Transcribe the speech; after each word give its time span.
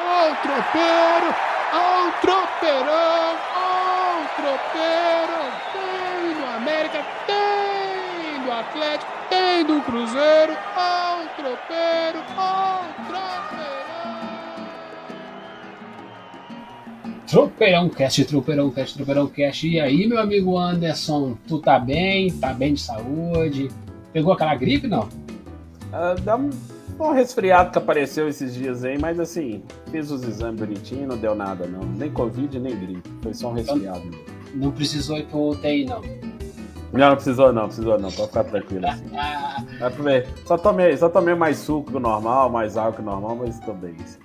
Ó 0.00 0.30
o 0.30 0.36
tropeiro, 0.36 1.34
ó 1.72 2.06
o 2.06 2.12
tropeirão, 2.20 3.36
ó 3.56 4.22
o 4.22 4.28
tropeiro. 4.36 5.40
Tem 5.72 6.34
do 6.34 6.46
América, 6.56 7.04
tem 7.26 8.44
do 8.44 8.52
Atlético, 8.52 9.10
tem 9.28 9.64
do 9.64 9.80
Cruzeiro, 9.82 10.56
ó 10.76 11.22
o 11.22 11.28
tropeiro, 11.36 12.24
ó 12.36 12.80
o 12.80 12.84
tropeirão. 13.08 13.48
Tropeirão 17.26 17.88
Cast, 17.88 18.24
Tropeirão 18.24 18.70
Cast, 18.70 18.94
Tropeirão 18.94 19.26
Cast. 19.26 19.68
E 19.68 19.80
aí, 19.80 20.06
meu 20.06 20.20
amigo 20.20 20.56
Anderson, 20.56 21.36
tu 21.48 21.58
tá 21.58 21.78
bem? 21.78 22.30
Tá 22.38 22.52
bem 22.54 22.74
de 22.74 22.80
saúde? 22.80 23.68
Pegou 24.12 24.32
aquela 24.32 24.54
gripe, 24.54 24.86
não? 24.86 25.08
Ah, 25.92 26.14
dá 26.22 26.36
um, 26.36 26.50
um 26.98 27.12
resfriado 27.12 27.70
que 27.70 27.78
apareceu 27.78 28.28
esses 28.28 28.54
dias 28.54 28.84
aí, 28.84 28.98
mas 28.98 29.20
assim, 29.20 29.62
fiz 29.90 30.10
os 30.10 30.22
exames 30.24 30.60
bonitinho, 30.60 31.06
não 31.06 31.16
deu 31.16 31.34
nada 31.34 31.66
não. 31.66 31.80
Nem 31.80 32.10
Covid, 32.10 32.58
nem 32.58 32.78
gripe. 32.78 33.08
Foi 33.22 33.34
só 33.34 33.50
um 33.50 33.52
resfriado. 33.54 34.10
Não 34.54 34.72
precisou 34.72 35.18
ir 35.18 35.26
pro 35.26 35.50
UTI, 35.50 35.84
não. 35.84 36.02
Não, 36.92 37.10
não 37.10 37.14
precisou 37.16 37.52
não, 37.52 37.66
precisou 37.66 37.98
não, 37.98 38.10
pode 38.10 38.28
ficar 38.28 38.44
tranquilo 38.44 38.86
assim. 38.86 39.04
Só 40.46 40.56
tomei, 40.56 40.96
só 40.96 41.08
tomei 41.08 41.34
mais 41.34 41.58
suco 41.58 41.90
que 41.90 41.96
o 41.96 42.00
normal, 42.00 42.50
mais 42.50 42.76
água 42.76 42.92
que 42.92 43.00
o 43.00 43.04
normal, 43.04 43.36
mas 43.36 43.60
tô 43.60 43.72
bem. 43.74 43.94
assim. 44.02 44.18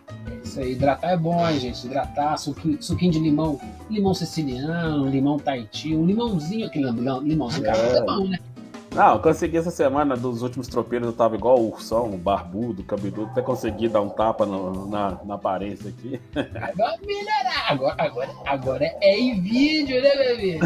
isso 0.43 0.59
aí, 0.59 0.71
hidratar 0.71 1.11
é 1.11 1.17
bom, 1.17 1.47
hein, 1.47 1.59
gente? 1.59 1.85
Hidratar, 1.85 2.37
suquinho, 2.37 2.81
suquinho 2.81 3.11
de 3.11 3.19
limão, 3.19 3.59
limão 3.89 4.13
siciliano, 4.13 5.07
limão 5.07 5.37
Tahiti, 5.37 5.95
um 5.95 6.05
limãozinho, 6.05 6.65
aquele 6.65 6.89
limão, 6.89 7.21
limãozinho 7.21 7.67
É. 7.67 7.97
é 7.97 8.01
bom, 8.01 8.27
né? 8.27 8.39
Não, 8.93 9.13
eu 9.13 9.19
consegui 9.19 9.57
essa 9.57 9.71
semana, 9.71 10.15
dos 10.15 10.43
últimos 10.43 10.67
tropeiros, 10.67 11.07
eu 11.07 11.13
tava 11.13 11.35
igual 11.35 11.57
o 11.59 11.69
ursão, 11.71 12.11
barbudo, 12.11 12.83
cabeludo, 12.83 13.31
até 13.31 13.41
consegui 13.41 13.89
dar 13.89 14.01
um 14.01 14.09
tapa 14.09 14.45
no- 14.45 14.87
na, 14.87 15.17
na 15.25 15.33
aparência 15.33 15.89
aqui. 15.89 16.21
Agora 16.61 16.95
melhorar, 17.03 17.65
agora, 17.71 17.95
agora, 17.97 18.29
agora 18.45 18.85
é 19.01 19.19
em 19.19 19.41
vídeo, 19.41 19.99
né, 19.99 20.15
bebê? 20.15 20.59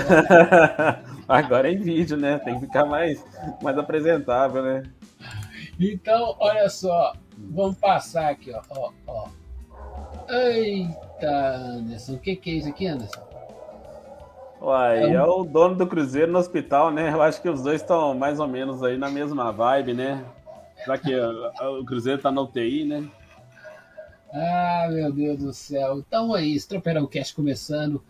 Agora 1.28 1.70
é 1.70 1.74
em 1.74 1.80
vídeo, 1.80 2.18
né? 2.18 2.38
Tem 2.40 2.56
que 2.56 2.62
ficar 2.66 2.86
mais, 2.86 3.24
mais 3.62 3.78
apresentável, 3.78 4.62
né? 4.62 4.84
Então, 5.80 6.36
olha 6.40 6.70
só, 6.70 7.14
vamos 7.38 7.78
passar 7.78 8.30
aqui, 8.32 8.52
ó, 8.54 8.62
ó, 8.78 8.92
ó. 9.08 9.28
Eita, 10.30 11.56
Anderson, 11.56 12.14
o 12.16 12.20
que, 12.20 12.36
que 12.36 12.50
é 12.50 12.54
isso 12.56 12.70
aqui, 12.70 12.88
Anderson? 12.88 13.22
Uai, 14.60 15.14
É 15.14 15.14
é, 15.14 15.24
o 15.24 15.44
dono 15.44 15.76
do 15.76 15.88
Cruzeiro 15.88 16.32
no 16.32 16.40
hospital, 16.40 16.92
né? 16.92 17.12
Eu 17.14 17.22
acho 17.22 17.42
que 17.42 17.50
os 17.50 17.62
dois 17.62 17.82
estão 17.82 18.14
mais 18.16 18.40
ou 18.40 18.48
menos 18.48 18.84
aí 18.84 18.98
na 18.98 19.10
mesma 19.10 19.52
vibe, 19.52 19.94
né? 19.94 20.26
Já 20.86 20.98
que 20.98 21.14
ó, 21.20 21.80
o 21.80 21.86
Cruzeiro 21.86 22.22
tá 22.22 22.32
na 22.32 22.42
UTI, 22.42 22.86
né? 22.86 23.10
Ah, 24.34 24.88
meu 24.92 25.12
Deus 25.12 25.40
do 25.40 25.54
céu. 25.54 26.00
Então 26.00 26.36
é 26.36 26.44
isso, 26.46 26.68
Tropeirão 26.68 27.08
Cast 27.08 27.34
começando. 27.34 28.04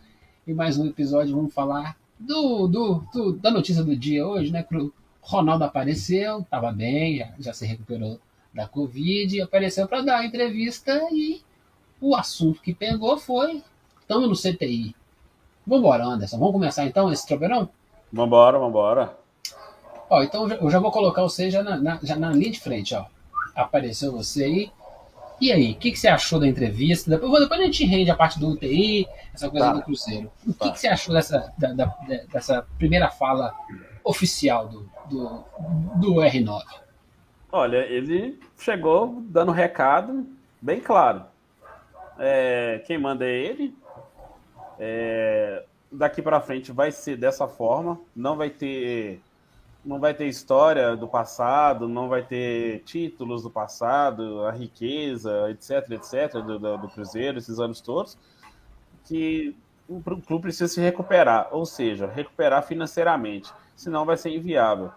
E 0.46 0.54
mais 0.54 0.78
um 0.78 0.86
episódio, 0.88 1.36
vamos 1.36 1.54
falar 1.54 1.98
do, 2.20 2.68
do, 2.68 2.96
do- 3.14 3.34
da 3.34 3.52
notícia 3.52 3.84
do 3.84 3.96
dia 3.96 4.26
hoje, 4.28 4.52
né? 4.52 4.66
O 4.74 4.92
Ronaldo 5.22 5.64
apareceu, 5.66 6.40
estava 6.40 6.72
bem, 6.72 7.18
já, 7.18 7.34
já 7.40 7.54
se 7.54 7.66
recuperou 7.66 8.20
da 8.54 8.68
Covid, 8.68 9.42
apareceu 9.42 9.88
para 9.88 10.02
dar 10.02 10.16
uma 10.20 10.26
entrevista 10.26 11.00
e 11.12 11.42
o 12.02 12.16
assunto 12.16 12.62
que 12.62 12.74
pegou 12.74 13.18
foi: 13.18 13.64
estamos 14.02 14.28
no 14.30 14.36
CTI. 14.36 14.96
Vambora, 15.68 16.06
Anderson. 16.06 16.38
Vamos 16.40 16.54
começar 16.54 16.86
então 16.86 17.12
esse 17.12 17.28
tropeirão? 17.28 17.70
Vambora, 18.12 18.58
vambora. 18.58 19.18
Ó, 20.10 20.24
então 20.24 20.50
eu 20.50 20.70
já- 20.72 20.80
vou 20.80 20.92
colocar 20.92 21.22
você 21.22 21.52
já 21.52 21.62
na, 21.62 21.76
na- 21.78 22.00
já 22.02 22.16
na 22.16 22.32
linha 22.32 22.52
de 22.52 22.60
frente, 22.60 22.96
ó. 22.96 23.06
Apareceu 23.54 24.12
você 24.14 24.46
aí. 24.46 24.72
E 25.42 25.52
aí, 25.52 25.74
o 25.74 25.76
que, 25.76 25.92
que 25.92 26.00
você 26.00 26.08
achou 26.08 26.40
da 26.40 26.48
entrevista? 26.48 27.10
Depois, 27.12 27.44
depois 27.44 27.60
a 27.60 27.64
gente 27.66 27.86
rende 27.86 28.10
a 28.10 28.16
parte 28.16 28.40
do 28.40 28.50
UTI, 28.50 29.06
essa 29.34 29.50
coisa 29.50 29.68
Tá. 29.68 29.74
do 29.74 29.82
Cruzeiro. 29.84 30.32
O 30.48 30.54
que, 30.54 30.60
Tá. 30.60 30.72
que 30.72 30.80
você 30.80 30.88
achou 30.88 31.14
dessa, 31.14 31.54
da- 31.58 31.74
da- 31.74 31.96
dessa 32.32 32.66
primeira 32.80 33.10
fala 33.12 33.54
oficial 34.04 34.68
do, 34.68 34.90
do, 35.10 35.44
do 35.96 36.14
R9? 36.22 36.64
Olha, 37.52 37.78
ele 37.78 38.40
chegou 38.58 39.22
dando 39.28 39.52
recado 39.52 40.26
bem 40.62 40.80
claro. 40.80 41.24
É, 42.18 42.82
quem 42.88 42.98
manda 42.98 43.24
é 43.26 43.30
ele. 43.32 43.77
É, 44.80 45.64
daqui 45.92 46.22
para 46.22 46.42
frente 46.42 46.72
vai 46.72 46.92
ser 46.92 47.18
dessa 47.18 47.48
forma. 47.48 48.00
Não 48.16 48.36
vai 48.36 48.50
ter, 48.50 49.22
não 49.84 50.00
vai 50.00 50.14
ter 50.14 50.28
história 50.28 50.96
do 50.96 51.08
passado, 51.08 51.88
não 51.88 52.10
vai 52.10 52.24
ter 52.24 52.84
títulos 52.84 53.44
do 53.44 53.50
passado, 53.50 54.46
a 54.46 54.52
riqueza, 54.52 55.50
etc, 55.50 55.92
etc 55.92 56.34
do, 56.34 56.60
do, 56.60 56.78
do 56.78 56.88
Cruzeiro 56.90 57.38
esses 57.38 57.60
anos 57.60 57.82
todos. 57.82 58.18
Que 59.06 59.56
o 59.88 60.02
clube 60.02 60.44
precisa 60.44 60.68
se 60.68 60.82
recuperar, 60.82 61.48
ou 61.52 61.66
seja, 61.66 62.08
recuperar 62.08 62.64
financeiramente, 62.64 63.52
senão 63.76 64.06
vai 64.06 64.18
ser 64.18 64.32
inviável. 64.32 64.92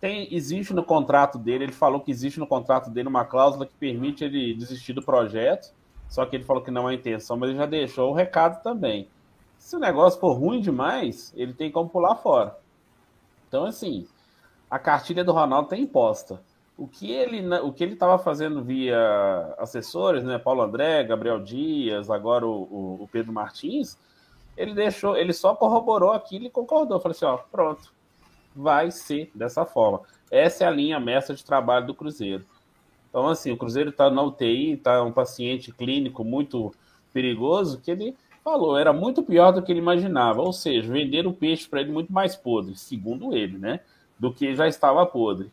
Tem, 0.00 0.28
existe 0.34 0.74
no 0.74 0.84
contrato 0.84 1.38
dele, 1.38 1.64
ele 1.64 1.72
falou 1.72 2.00
que 2.00 2.10
existe 2.10 2.38
no 2.38 2.46
contrato 2.46 2.90
dele 2.90 3.08
uma 3.08 3.24
cláusula 3.24 3.64
que 3.64 3.72
permite 3.72 4.22
ele 4.22 4.52
desistir 4.52 4.92
do 4.92 5.02
projeto, 5.02 5.72
só 6.10 6.26
que 6.26 6.36
ele 6.36 6.44
falou 6.44 6.62
que 6.62 6.70
não 6.70 6.90
é 6.90 6.94
intenção, 6.94 7.38
mas 7.38 7.48
ele 7.48 7.58
já 7.58 7.64
deixou 7.64 8.10
o 8.10 8.14
recado 8.14 8.62
também. 8.62 9.08
Se 9.64 9.74
o 9.74 9.78
negócio 9.78 10.20
for 10.20 10.34
ruim 10.34 10.60
demais, 10.60 11.32
ele 11.34 11.54
tem 11.54 11.72
como 11.72 11.88
pular 11.88 12.16
fora. 12.16 12.54
Então, 13.48 13.64
assim, 13.64 14.06
a 14.70 14.78
cartilha 14.78 15.24
do 15.24 15.32
Ronaldo 15.32 15.70
tem 15.70 15.84
imposta. 15.84 16.38
O 16.76 16.86
que 16.86 17.10
ele 17.10 17.42
o 17.60 17.72
que 17.72 17.82
ele 17.82 17.94
estava 17.94 18.18
fazendo 18.18 18.62
via 18.62 19.54
assessores, 19.56 20.22
né, 20.22 20.38
Paulo 20.38 20.60
André, 20.60 21.02
Gabriel 21.04 21.40
Dias, 21.40 22.10
agora 22.10 22.46
o, 22.46 23.00
o, 23.00 23.08
Pedro 23.10 23.32
Martins, 23.32 23.96
ele 24.54 24.74
deixou, 24.74 25.16
ele 25.16 25.32
só 25.32 25.54
corroborou 25.54 26.12
aquilo 26.12 26.44
e 26.44 26.50
concordou. 26.50 27.00
Falou 27.00 27.16
assim, 27.16 27.24
ó, 27.24 27.38
pronto, 27.50 27.90
vai 28.54 28.90
ser 28.90 29.30
dessa 29.34 29.64
forma. 29.64 30.02
Essa 30.30 30.64
é 30.64 30.66
a 30.66 30.70
linha 30.70 31.00
mestra 31.00 31.34
de 31.34 31.42
trabalho 31.42 31.86
do 31.86 31.94
Cruzeiro. 31.94 32.44
Então, 33.08 33.28
assim, 33.28 33.50
o 33.50 33.56
Cruzeiro 33.56 33.88
está 33.88 34.10
na 34.10 34.22
UTI, 34.22 34.72
está 34.72 35.02
um 35.02 35.12
paciente 35.12 35.72
clínico 35.72 36.22
muito 36.22 36.70
perigoso, 37.14 37.80
que 37.80 37.90
ele 37.90 38.14
falou, 38.44 38.76
era 38.76 38.92
muito 38.92 39.22
pior 39.22 39.50
do 39.50 39.62
que 39.62 39.72
ele 39.72 39.80
imaginava. 39.80 40.42
Ou 40.42 40.52
seja, 40.52 40.92
venderam 40.92 41.30
o 41.30 41.34
peixe 41.34 41.66
para 41.66 41.80
ele 41.80 41.90
muito 41.90 42.12
mais 42.12 42.36
podre, 42.36 42.76
segundo 42.76 43.34
ele, 43.34 43.58
né? 43.58 43.80
Do 44.18 44.32
que 44.32 44.54
já 44.54 44.68
estava 44.68 45.06
podre. 45.06 45.50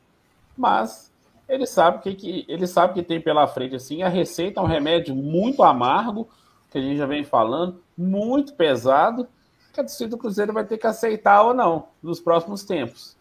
Mas 0.58 1.12
ele 1.48 1.66
sabe 1.66 2.04
que, 2.04 2.14
que 2.14 2.46
ele 2.48 2.68
sabe 2.68 2.94
que 2.94 3.04
tem 3.04 3.20
pela 3.20 3.48
frente 3.48 3.76
assim, 3.76 4.04
a 4.04 4.10
receita 4.10 4.60
é 4.60 4.64
um 4.64 4.68
remédio 4.68 5.16
muito 5.16 5.64
amargo, 5.64 6.30
que 6.70 6.78
a 6.78 6.82
gente 6.82 6.98
já 6.98 7.06
vem 7.06 7.24
falando, 7.24 7.82
muito 7.98 8.54
pesado, 8.54 9.28
que 9.74 9.80
a 9.80 9.84
torcida 9.84 10.10
do 10.10 10.18
Cruzeiro 10.18 10.54
vai 10.54 10.66
ter 10.66 10.78
que 10.78 10.88
aceitar 10.88 11.44
ou 11.44 11.54
não 11.54 11.88
nos 12.04 12.20
próximos 12.20 12.64
tempos. 12.64 13.18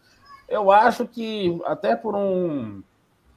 Eu 0.47 0.69
acho 0.71 1.07
que 1.07 1.59
até 1.65 1.95
por 1.95 2.15
um 2.15 2.83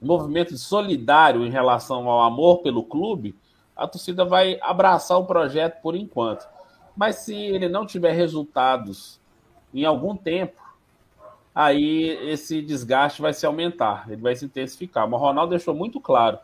movimento 0.01 0.57
solidário 0.59 1.45
em 1.45 1.51
relação 1.51 2.09
ao 2.09 2.23
amor 2.23 2.59
pelo 2.59 2.85
clube, 2.85 3.35
a 3.77 3.87
torcida 3.87 4.25
vai 4.25 4.59
abraçar 4.61 5.19
o 5.19 5.25
projeto 5.25 5.81
por 5.81 5.95
enquanto. 5.95 6.47
Mas 6.97 7.17
se 7.17 7.35
ele 7.35 7.69
não 7.69 7.87
tiver 7.87 8.13
resultados 8.13 9.21
em 9.73 9.85
algum 9.85 10.17
tempo, 10.17 10.61
aí 11.55 12.09
esse 12.31 12.63
desgaste 12.63 13.21
vai 13.21 13.33
se 13.33 13.45
aumentar, 13.45 14.05
ele 14.09 14.23
vai 14.23 14.37
se 14.37 14.45
intensificar. 14.45 15.09
Mas 15.09 15.21
o 15.21 15.25
Ronaldo 15.25 15.51
deixou 15.51 15.75
muito 15.75 16.01
claro 16.01 16.39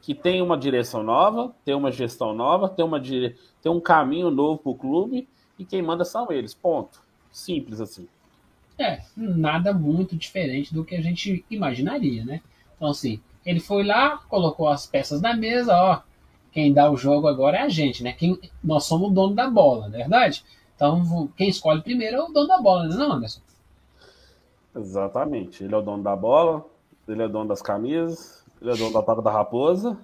que 0.00 0.14
tem 0.14 0.40
uma 0.40 0.56
direção 0.56 1.02
nova, 1.02 1.54
tem 1.64 1.74
uma 1.74 1.92
gestão 1.92 2.34
nova, 2.34 2.68
tem, 2.68 2.84
uma 2.84 2.98
dire... 2.98 3.36
tem 3.62 3.70
um 3.70 3.80
caminho 3.80 4.30
novo 4.30 4.58
para 4.58 4.72
o 4.72 4.74
clube 4.74 5.28
e 5.58 5.64
quem 5.64 5.82
manda 5.82 6.04
são 6.04 6.32
eles. 6.32 6.54
Ponto. 6.54 7.02
Simples 7.30 7.80
assim. 7.80 8.08
É, 8.78 9.02
nada 9.14 9.74
muito 9.74 10.16
diferente 10.16 10.72
do 10.72 10.84
que 10.84 10.94
a 10.94 11.02
gente 11.02 11.44
imaginaria, 11.50 12.24
né? 12.24 12.40
Então, 12.74 12.88
assim, 12.88 13.20
ele 13.44 13.60
foi 13.60 13.84
lá, 13.84 14.18
colocou 14.28 14.68
as 14.68 14.86
peças 14.86 15.20
na 15.20 15.36
mesa, 15.36 15.76
ó. 15.76 16.00
Quem 16.52 16.72
dá 16.72 16.90
o 16.90 16.96
jogo 16.96 17.28
agora 17.28 17.58
é 17.58 17.62
a 17.62 17.68
gente, 17.68 18.02
né? 18.02 18.12
Quem, 18.12 18.38
nós 18.62 18.84
somos 18.84 19.10
o 19.10 19.12
dono 19.12 19.34
da 19.34 19.48
bola, 19.48 19.88
não 19.88 19.94
é 19.94 19.98
verdade? 19.98 20.44
Então, 20.74 21.28
quem 21.36 21.48
escolhe 21.48 21.82
primeiro 21.82 22.16
é 22.16 22.22
o 22.22 22.28
dono 22.28 22.48
da 22.48 22.58
bola, 22.58 22.88
não 22.88 23.12
é, 23.12 23.16
Anderson? 23.16 23.40
Exatamente. 24.74 25.62
Ele 25.62 25.74
é 25.74 25.78
o 25.78 25.82
dono 25.82 26.02
da 26.02 26.16
bola, 26.16 26.64
ele 27.06 27.22
é 27.22 27.26
o 27.26 27.28
dono 27.28 27.48
das 27.48 27.60
camisas, 27.60 28.44
ele 28.60 28.70
é 28.70 28.74
o 28.74 28.76
dono 28.76 28.92
da 28.92 29.02
toca 29.02 29.22
da 29.22 29.30
raposa, 29.30 29.98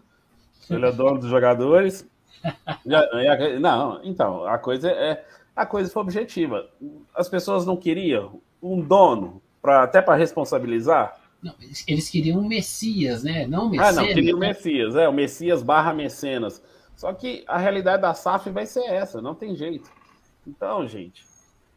ele 0.69 0.85
é 0.85 0.89
o 0.89 0.93
dono 0.93 1.19
dos 1.19 1.31
jogadores. 1.31 2.07
Não, 3.61 4.01
então, 4.05 4.47
a 4.47 4.59
coisa 4.59 4.91
é. 4.91 5.25
A 5.55 5.65
coisa 5.65 5.91
foi 5.91 6.03
objetiva. 6.03 6.69
As 7.15 7.31
pessoas 7.31 7.65
não 7.65 7.79
queriam 7.79 8.43
um 8.63 8.79
dono, 8.79 9.41
pra, 9.63 9.85
até 9.85 10.03
para 10.03 10.15
responsabilizar. 10.15 11.19
Não, 11.47 11.55
eles, 11.61 11.85
eles 11.87 12.11
queriam 12.11 12.41
um 12.41 12.49
Messias, 12.49 13.23
né? 13.23 13.47
Não 13.47 13.71
um 13.71 13.81
Ah, 13.81 13.93
não, 13.93 14.05
queria 14.05 14.35
o 14.35 14.39
Messias, 14.39 14.97
é, 14.97 15.09
o 15.09 15.13
Messias 15.13 15.63
barra 15.63 15.95
mecenas. 15.95 16.61
Só 16.97 17.13
que 17.13 17.45
a 17.47 17.57
realidade 17.57 18.03
da 18.03 18.13
SAF 18.15 18.51
vai 18.51 18.67
ser 18.67 18.85
essa, 18.87 19.23
não 19.23 19.35
tem 19.35 19.55
jeito. 19.55 19.89
Então, 20.47 20.89
gente, 20.89 21.25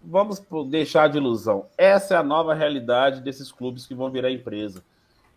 vamos 0.04 0.42
deixar 0.68 1.07
de 1.10 1.18
ilusão. 1.18 1.68
Essa 1.77 2.16
é 2.16 2.18
a 2.18 2.24
nova 2.24 2.54
realidade 2.54 3.21
desses 3.21 3.51
clubes 3.51 3.86
que 3.86 3.94
vão 3.94 4.10
virar 4.10 4.31
empresa. 4.31 4.83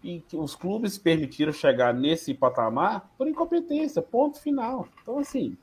e 0.02 0.20
que 0.20 0.36
os 0.36 0.54
clubes 0.56 0.98
permitiram 0.98 1.52
chegar 1.52 1.94
nesse 1.94 2.34
patamar 2.34 3.08
por 3.16 3.28
incompetência, 3.28 4.02
ponto 4.02 4.40
final. 4.40 4.88
Então, 5.00 5.18
assim, 5.18 5.56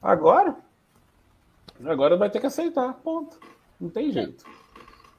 agora, 0.00 0.56
agora 1.84 2.16
vai 2.16 2.30
ter 2.30 2.40
que 2.40 2.46
aceitar, 2.46 2.94
ponto. 2.94 3.38
Não 3.78 3.90
tem 3.90 4.10
jeito. 4.10 4.44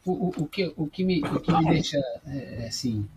O, 0.05 0.43
o, 0.43 0.47
que, 0.47 0.71
o, 0.77 0.87
que, 0.87 1.03
me, 1.03 1.19
o 1.21 1.39
que 1.39 1.51
me 1.51 1.65
deixa, 1.65 1.97
é, 2.27 2.67
assim, 2.67 3.07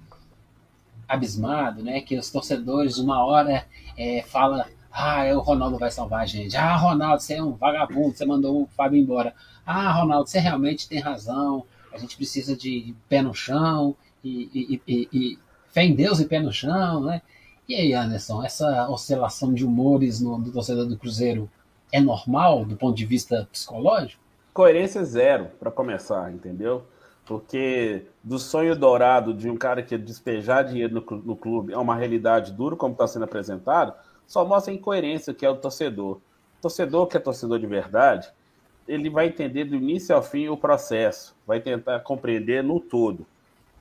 abismado, 1.06 1.82
né? 1.82 2.00
Que 2.00 2.16
os 2.16 2.30
torcedores, 2.30 2.98
uma 2.98 3.24
hora, 3.24 3.66
é, 3.96 4.22
fala 4.22 4.66
ah, 4.90 5.24
é 5.24 5.36
o 5.36 5.40
Ronaldo 5.40 5.78
vai 5.78 5.90
salvar 5.90 6.22
a 6.22 6.26
gente. 6.26 6.56
Ah, 6.56 6.76
Ronaldo, 6.76 7.22
você 7.22 7.34
é 7.34 7.42
um 7.42 7.52
vagabundo, 7.52 8.16
você 8.16 8.26
mandou 8.26 8.62
o 8.62 8.66
Fábio 8.66 9.00
embora. 9.00 9.34
Ah, 9.64 9.92
Ronaldo, 9.92 10.28
você 10.28 10.40
realmente 10.40 10.88
tem 10.88 10.98
razão. 10.98 11.64
A 11.92 11.98
gente 11.98 12.16
precisa 12.16 12.56
de 12.56 12.94
pé 13.08 13.22
no 13.22 13.34
chão 13.34 13.94
e, 14.24 14.50
e, 14.52 14.82
e, 14.88 15.08
e 15.12 15.38
fé 15.70 15.84
em 15.84 15.94
Deus 15.94 16.20
e 16.20 16.26
pé 16.26 16.40
no 16.40 16.52
chão, 16.52 17.02
né? 17.02 17.22
E 17.68 17.74
aí, 17.74 17.92
Anderson, 17.92 18.42
essa 18.42 18.88
oscilação 18.88 19.52
de 19.52 19.64
humores 19.64 20.20
no, 20.20 20.38
do 20.38 20.50
torcedor 20.50 20.86
do 20.86 20.96
Cruzeiro 20.96 21.50
é 21.92 22.00
normal 22.00 22.64
do 22.64 22.76
ponto 22.76 22.96
de 22.96 23.06
vista 23.06 23.46
psicológico? 23.52 24.22
Coerência 24.52 25.04
zero, 25.04 25.48
para 25.58 25.70
começar, 25.70 26.32
entendeu? 26.32 26.84
Porque 27.24 28.06
do 28.24 28.38
sonho 28.38 28.74
dourado 28.74 29.34
de 29.34 29.48
um 29.48 29.56
cara 29.56 29.82
que 29.82 29.96
despejar 29.98 30.64
dinheiro 30.64 30.94
no, 30.94 31.16
no 31.18 31.36
clube 31.36 31.72
é 31.72 31.78
uma 31.78 31.94
realidade 31.94 32.52
dura, 32.52 32.74
como 32.74 32.92
está 32.92 33.06
sendo 33.06 33.24
apresentado, 33.24 33.92
só 34.26 34.44
mostra 34.44 34.72
a 34.72 34.76
incoerência 34.76 35.34
que 35.34 35.44
é 35.44 35.50
o 35.50 35.56
torcedor. 35.56 36.16
O 36.16 36.62
torcedor 36.62 37.06
que 37.06 37.16
é 37.16 37.20
torcedor 37.20 37.58
de 37.58 37.66
verdade, 37.66 38.28
ele 38.88 39.10
vai 39.10 39.26
entender 39.26 39.64
do 39.64 39.76
início 39.76 40.14
ao 40.14 40.22
fim 40.22 40.48
o 40.48 40.56
processo, 40.56 41.36
vai 41.46 41.60
tentar 41.60 42.00
compreender 42.00 42.62
no 42.62 42.80
todo. 42.80 43.26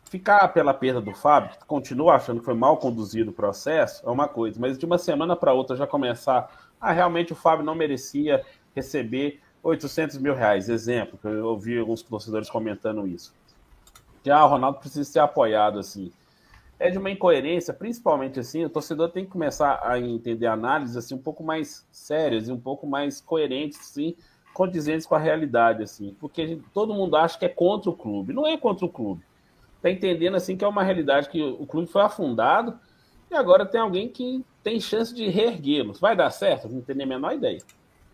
Ficar 0.03 0.47
pela 0.49 0.73
perda 0.73 1.01
do 1.01 1.13
Fábio, 1.13 1.57
que 1.57 1.65
continua 1.65 2.15
achando 2.15 2.39
que 2.39 2.45
foi 2.45 2.53
mal 2.53 2.77
conduzido 2.77 3.31
o 3.31 3.33
processo, 3.33 4.07
é 4.07 4.11
uma 4.11 4.27
coisa, 4.27 4.59
mas 4.59 4.77
de 4.77 4.85
uma 4.85 4.97
semana 4.97 5.35
para 5.35 5.53
outra 5.53 5.75
já 5.75 5.87
começar, 5.87 6.49
ah, 6.79 6.91
realmente 6.91 7.33
o 7.33 7.35
Fábio 7.35 7.65
não 7.65 7.75
merecia 7.75 8.45
receber 8.75 9.41
800 9.63 10.17
mil 10.17 10.33
reais, 10.33 10.69
exemplo, 10.69 11.17
que 11.17 11.27
eu 11.27 11.45
ouvi 11.45 11.77
alguns 11.77 12.01
torcedores 12.01 12.49
comentando 12.49 13.07
isso. 13.07 13.33
Que 14.23 14.29
ah, 14.29 14.45
o 14.45 14.49
Ronaldo 14.49 14.79
precisa 14.79 15.09
ser 15.09 15.19
apoiado 15.19 15.79
assim 15.79 16.11
é 16.79 16.89
de 16.89 16.97
uma 16.97 17.09
incoerência, 17.09 17.73
principalmente 17.73 18.39
assim, 18.39 18.63
o 18.63 18.69
torcedor 18.69 19.09
tem 19.09 19.25
que 19.25 19.31
começar 19.31 19.79
a 19.83 19.99
entender 19.99 20.45
análises 20.45 20.95
assim 20.95 21.15
um 21.15 21.21
pouco 21.21 21.43
mais 21.43 21.85
sérias 21.91 22.47
e 22.47 22.51
um 22.51 22.59
pouco 22.59 22.85
mais 22.85 23.19
coerentes, 23.19 23.79
assim, 23.79 24.15
condizentes 24.53 25.05
com 25.05 25.15
a 25.15 25.19
realidade, 25.19 25.83
assim, 25.83 26.15
porque 26.19 26.47
gente, 26.47 26.63
todo 26.73 26.93
mundo 26.93 27.15
acha 27.15 27.37
que 27.37 27.45
é 27.45 27.49
contra 27.49 27.89
o 27.89 27.93
clube, 27.93 28.33
não 28.33 28.45
é 28.45 28.57
contra 28.57 28.85
o 28.85 28.89
clube. 28.89 29.23
Tá 29.81 29.89
entendendo 29.89 30.35
assim 30.35 30.57
que 30.57 30.65
é 30.65 30.67
uma 30.67 30.83
realidade 30.83 31.29
que 31.29 31.41
o 31.41 31.65
clube 31.65 31.87
foi 31.87 32.01
afundado 32.01 32.79
e 33.29 33.35
agora 33.35 33.65
tem 33.65 33.79
alguém 33.79 34.09
que 34.09 34.43
tem 34.63 34.79
chance 34.79 35.13
de 35.13 35.27
reerguê-lo. 35.27 35.93
Vai 35.93 36.15
dar 36.15 36.31
certo? 36.31 36.67
Não 36.67 36.81
tenho 36.81 37.03
a 37.03 37.05
menor 37.05 37.33
ideia. 37.33 37.59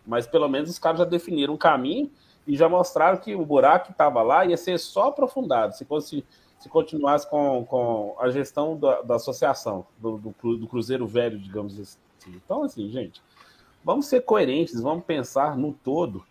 Mas 0.06 0.26
pelo 0.26 0.48
menos 0.48 0.70
os 0.70 0.78
caras 0.78 0.98
já 0.98 1.04
definiram 1.04 1.54
um 1.54 1.58
caminho 1.58 2.10
e 2.46 2.56
já 2.56 2.68
mostraram 2.68 3.18
que 3.18 3.34
o 3.34 3.44
buraco 3.44 3.86
que 3.86 3.92
estava 3.92 4.22
lá 4.22 4.44
ia 4.44 4.56
ser 4.56 4.78
só 4.78 5.08
aprofundado. 5.08 5.74
Se 5.74 5.84
fosse 5.84 6.24
se 6.64 6.68
continuasse 6.70 7.28
com, 7.28 7.62
com 7.66 8.16
a 8.18 8.30
gestão 8.30 8.74
da, 8.74 9.02
da 9.02 9.16
associação, 9.16 9.84
do, 9.98 10.16
do, 10.16 10.56
do, 10.56 10.66
Cruzeiro 10.66 11.06
Velho, 11.06 11.38
digamos 11.38 11.78
assim. 11.78 11.98
Então, 12.28 12.62
assim, 12.62 12.88
gente, 12.88 13.20
vamos 13.84 14.06
ser 14.06 14.22
coerentes, 14.22 14.80
vamos 14.80 15.04
pensar 15.04 15.58
no 15.58 15.74
todo, 15.74 16.24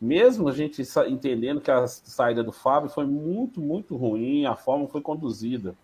mesmo 0.00 0.48
a 0.48 0.52
gente 0.52 0.82
entendendo 1.08 1.60
que 1.60 1.70
a 1.70 1.88
saída 1.88 2.44
do 2.44 2.52
Fábio 2.52 2.88
foi 2.90 3.06
muito, 3.06 3.60
muito 3.60 3.96
ruim, 3.96 4.46
a 4.46 4.54
forma 4.54 4.86
foi 4.86 5.00
conduzida. 5.00 5.74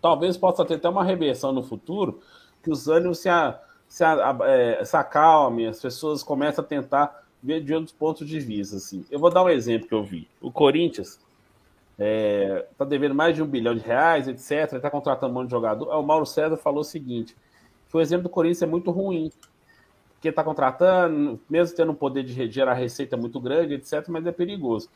Talvez 0.00 0.38
possa 0.38 0.64
ter 0.64 0.76
até 0.76 0.88
uma 0.88 1.04
reversão 1.04 1.52
no 1.52 1.62
futuro, 1.62 2.20
que 2.62 2.70
os 2.70 2.88
ânimos 2.88 3.18
se, 3.18 3.28
a, 3.28 3.60
se, 3.88 4.04
é, 4.04 4.84
se 4.84 4.96
acalmem, 4.96 5.66
as 5.66 5.80
pessoas 5.80 6.22
começam 6.22 6.62
a 6.62 6.66
tentar 6.66 7.24
ver 7.42 7.62
de 7.62 7.74
outros 7.74 7.92
pontos 7.92 8.28
de 8.28 8.38
vista. 8.38 8.76
Assim. 8.76 9.04
Eu 9.10 9.18
vou 9.18 9.30
dar 9.30 9.42
um 9.42 9.48
exemplo 9.48 9.88
que 9.88 9.94
eu 9.94 10.02
vi. 10.02 10.28
O 10.40 10.52
Corinthians 10.52 11.18
está 11.92 12.04
é, 12.04 12.66
tá 12.76 12.84
devendo 12.84 13.14
mais 13.14 13.34
de 13.34 13.42
um 13.42 13.46
bilhão 13.46 13.74
de 13.74 13.80
reais, 13.80 14.28
etc. 14.28 14.74
Está 14.74 14.90
contratando 14.90 15.32
um 15.32 15.34
monte 15.34 15.46
de 15.46 15.52
jogador. 15.52 15.88
O 15.88 16.02
Mauro 16.02 16.26
César 16.26 16.56
falou 16.56 16.80
o 16.80 16.84
seguinte: 16.84 17.36
que 17.88 17.96
o 17.96 18.00
exemplo 18.00 18.24
do 18.24 18.28
Corinthians 18.28 18.62
é 18.62 18.66
muito 18.66 18.90
ruim, 18.90 19.32
porque 20.14 20.28
está 20.28 20.44
contratando, 20.44 21.40
mesmo 21.48 21.76
tendo 21.76 21.92
um 21.92 21.94
poder 21.94 22.22
de 22.22 22.50
gerar 22.50 22.74
receita 22.74 23.16
muito 23.16 23.40
grande, 23.40 23.74
etc., 23.74 24.06
mas 24.08 24.26
é 24.26 24.32
perigoso. 24.32 24.88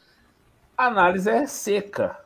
A 0.77 0.87
análise 0.87 1.31
é 1.31 1.47
seca. 1.47 2.21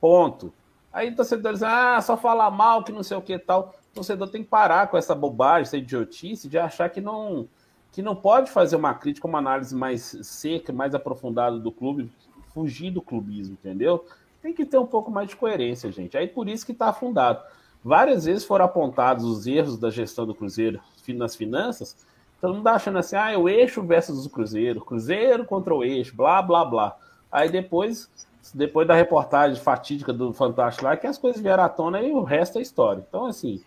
Ponto. 0.00 0.52
Aí 0.92 1.10
o 1.10 1.16
torcedor 1.16 1.52
diz, 1.54 1.62
ah, 1.62 2.00
só 2.00 2.16
falar 2.16 2.50
mal, 2.50 2.84
que 2.84 2.92
não 2.92 3.02
sei 3.02 3.16
o 3.16 3.22
que 3.22 3.38
tal. 3.38 3.74
O 3.94 4.02
torcedor 4.02 4.28
tem 4.28 4.42
que 4.42 4.48
parar 4.48 4.88
com 4.88 4.96
essa 4.96 5.14
bobagem, 5.14 5.62
essa 5.62 5.76
idiotice 5.76 6.48
de 6.48 6.58
achar 6.58 6.88
que 6.88 7.00
não, 7.00 7.48
que 7.92 8.02
não 8.02 8.16
pode 8.16 8.50
fazer 8.50 8.74
uma 8.74 8.92
crítica, 8.92 9.28
uma 9.28 9.38
análise 9.38 9.72
mais 9.72 10.18
seca, 10.22 10.72
mais 10.72 10.96
aprofundada 10.96 11.60
do 11.60 11.70
clube, 11.70 12.10
fugir 12.52 12.90
do 12.90 13.00
clubismo, 13.00 13.54
entendeu? 13.54 14.04
Tem 14.42 14.52
que 14.52 14.66
ter 14.66 14.78
um 14.78 14.86
pouco 14.86 15.12
mais 15.12 15.28
de 15.28 15.36
coerência, 15.36 15.92
gente. 15.92 16.16
Aí 16.16 16.26
por 16.26 16.48
isso 16.48 16.66
que 16.66 16.72
está 16.72 16.88
afundado. 16.88 17.40
Várias 17.84 18.24
vezes 18.24 18.44
foram 18.44 18.64
apontados 18.64 19.24
os 19.24 19.46
erros 19.46 19.78
da 19.78 19.90
gestão 19.90 20.26
do 20.26 20.34
Cruzeiro 20.34 20.80
nas 21.10 21.36
finanças. 21.36 22.04
Todo 22.40 22.54
mundo 22.54 22.66
achando 22.66 22.98
assim, 22.98 23.14
ah, 23.14 23.30
é 23.30 23.38
o 23.38 23.48
eixo 23.48 23.80
versus 23.80 24.26
o 24.26 24.30
Cruzeiro, 24.30 24.84
Cruzeiro 24.84 25.44
contra 25.44 25.72
o 25.72 25.84
eixo, 25.84 26.16
blá, 26.16 26.42
blá, 26.42 26.64
blá. 26.64 26.96
Aí 27.30 27.48
depois, 27.48 28.10
depois 28.52 28.88
da 28.88 28.94
reportagem 28.94 29.62
fatídica 29.62 30.12
do 30.12 30.32
Fantástico 30.32 30.84
lá, 30.84 30.96
que 30.96 31.06
as 31.06 31.16
coisas 31.16 31.40
vieram 31.40 31.62
à 31.62 31.68
tona 31.68 32.02
e 32.02 32.10
o 32.10 32.24
resto 32.24 32.58
é 32.58 32.60
história. 32.60 33.04
Então, 33.08 33.26
assim, 33.26 33.62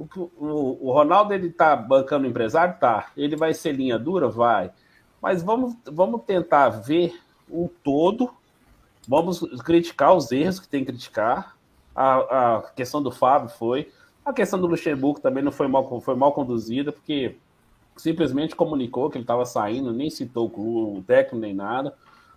o, 0.00 0.30
o, 0.38 0.88
o 0.88 0.92
Ronaldo, 0.92 1.34
ele 1.34 1.50
tá 1.50 1.76
bancando 1.76 2.26
empresário? 2.26 2.78
Tá. 2.80 3.10
Ele 3.16 3.36
vai 3.36 3.52
ser 3.52 3.72
linha 3.72 3.98
dura? 3.98 4.28
Vai. 4.28 4.70
Mas 5.20 5.42
vamos, 5.42 5.76
vamos 5.84 6.22
tentar 6.22 6.70
ver 6.70 7.14
o 7.48 7.68
todo. 7.82 8.30
Vamos 9.06 9.40
criticar 9.62 10.14
os 10.14 10.32
erros 10.32 10.58
que 10.58 10.68
tem 10.68 10.84
que 10.84 10.92
criticar. 10.92 11.56
A, 11.94 12.56
a 12.56 12.62
questão 12.74 13.02
do 13.02 13.10
Fábio 13.10 13.50
foi. 13.50 13.90
A 14.24 14.32
questão 14.32 14.58
do 14.58 14.66
Luxemburgo 14.66 15.20
também 15.20 15.42
não 15.42 15.52
foi 15.52 15.66
mal, 15.66 16.00
foi 16.00 16.14
mal 16.14 16.32
conduzida, 16.32 16.92
porque 16.92 17.36
simplesmente 17.96 18.56
comunicou 18.56 19.10
que 19.10 19.18
ele 19.18 19.24
estava 19.24 19.44
saindo, 19.44 19.92
nem 19.92 20.08
citou 20.08 20.46
o, 20.46 20.50
clube, 20.50 20.98
o 21.00 21.02
técnico 21.02 21.36
nem 21.36 21.54
nada. 21.54 21.94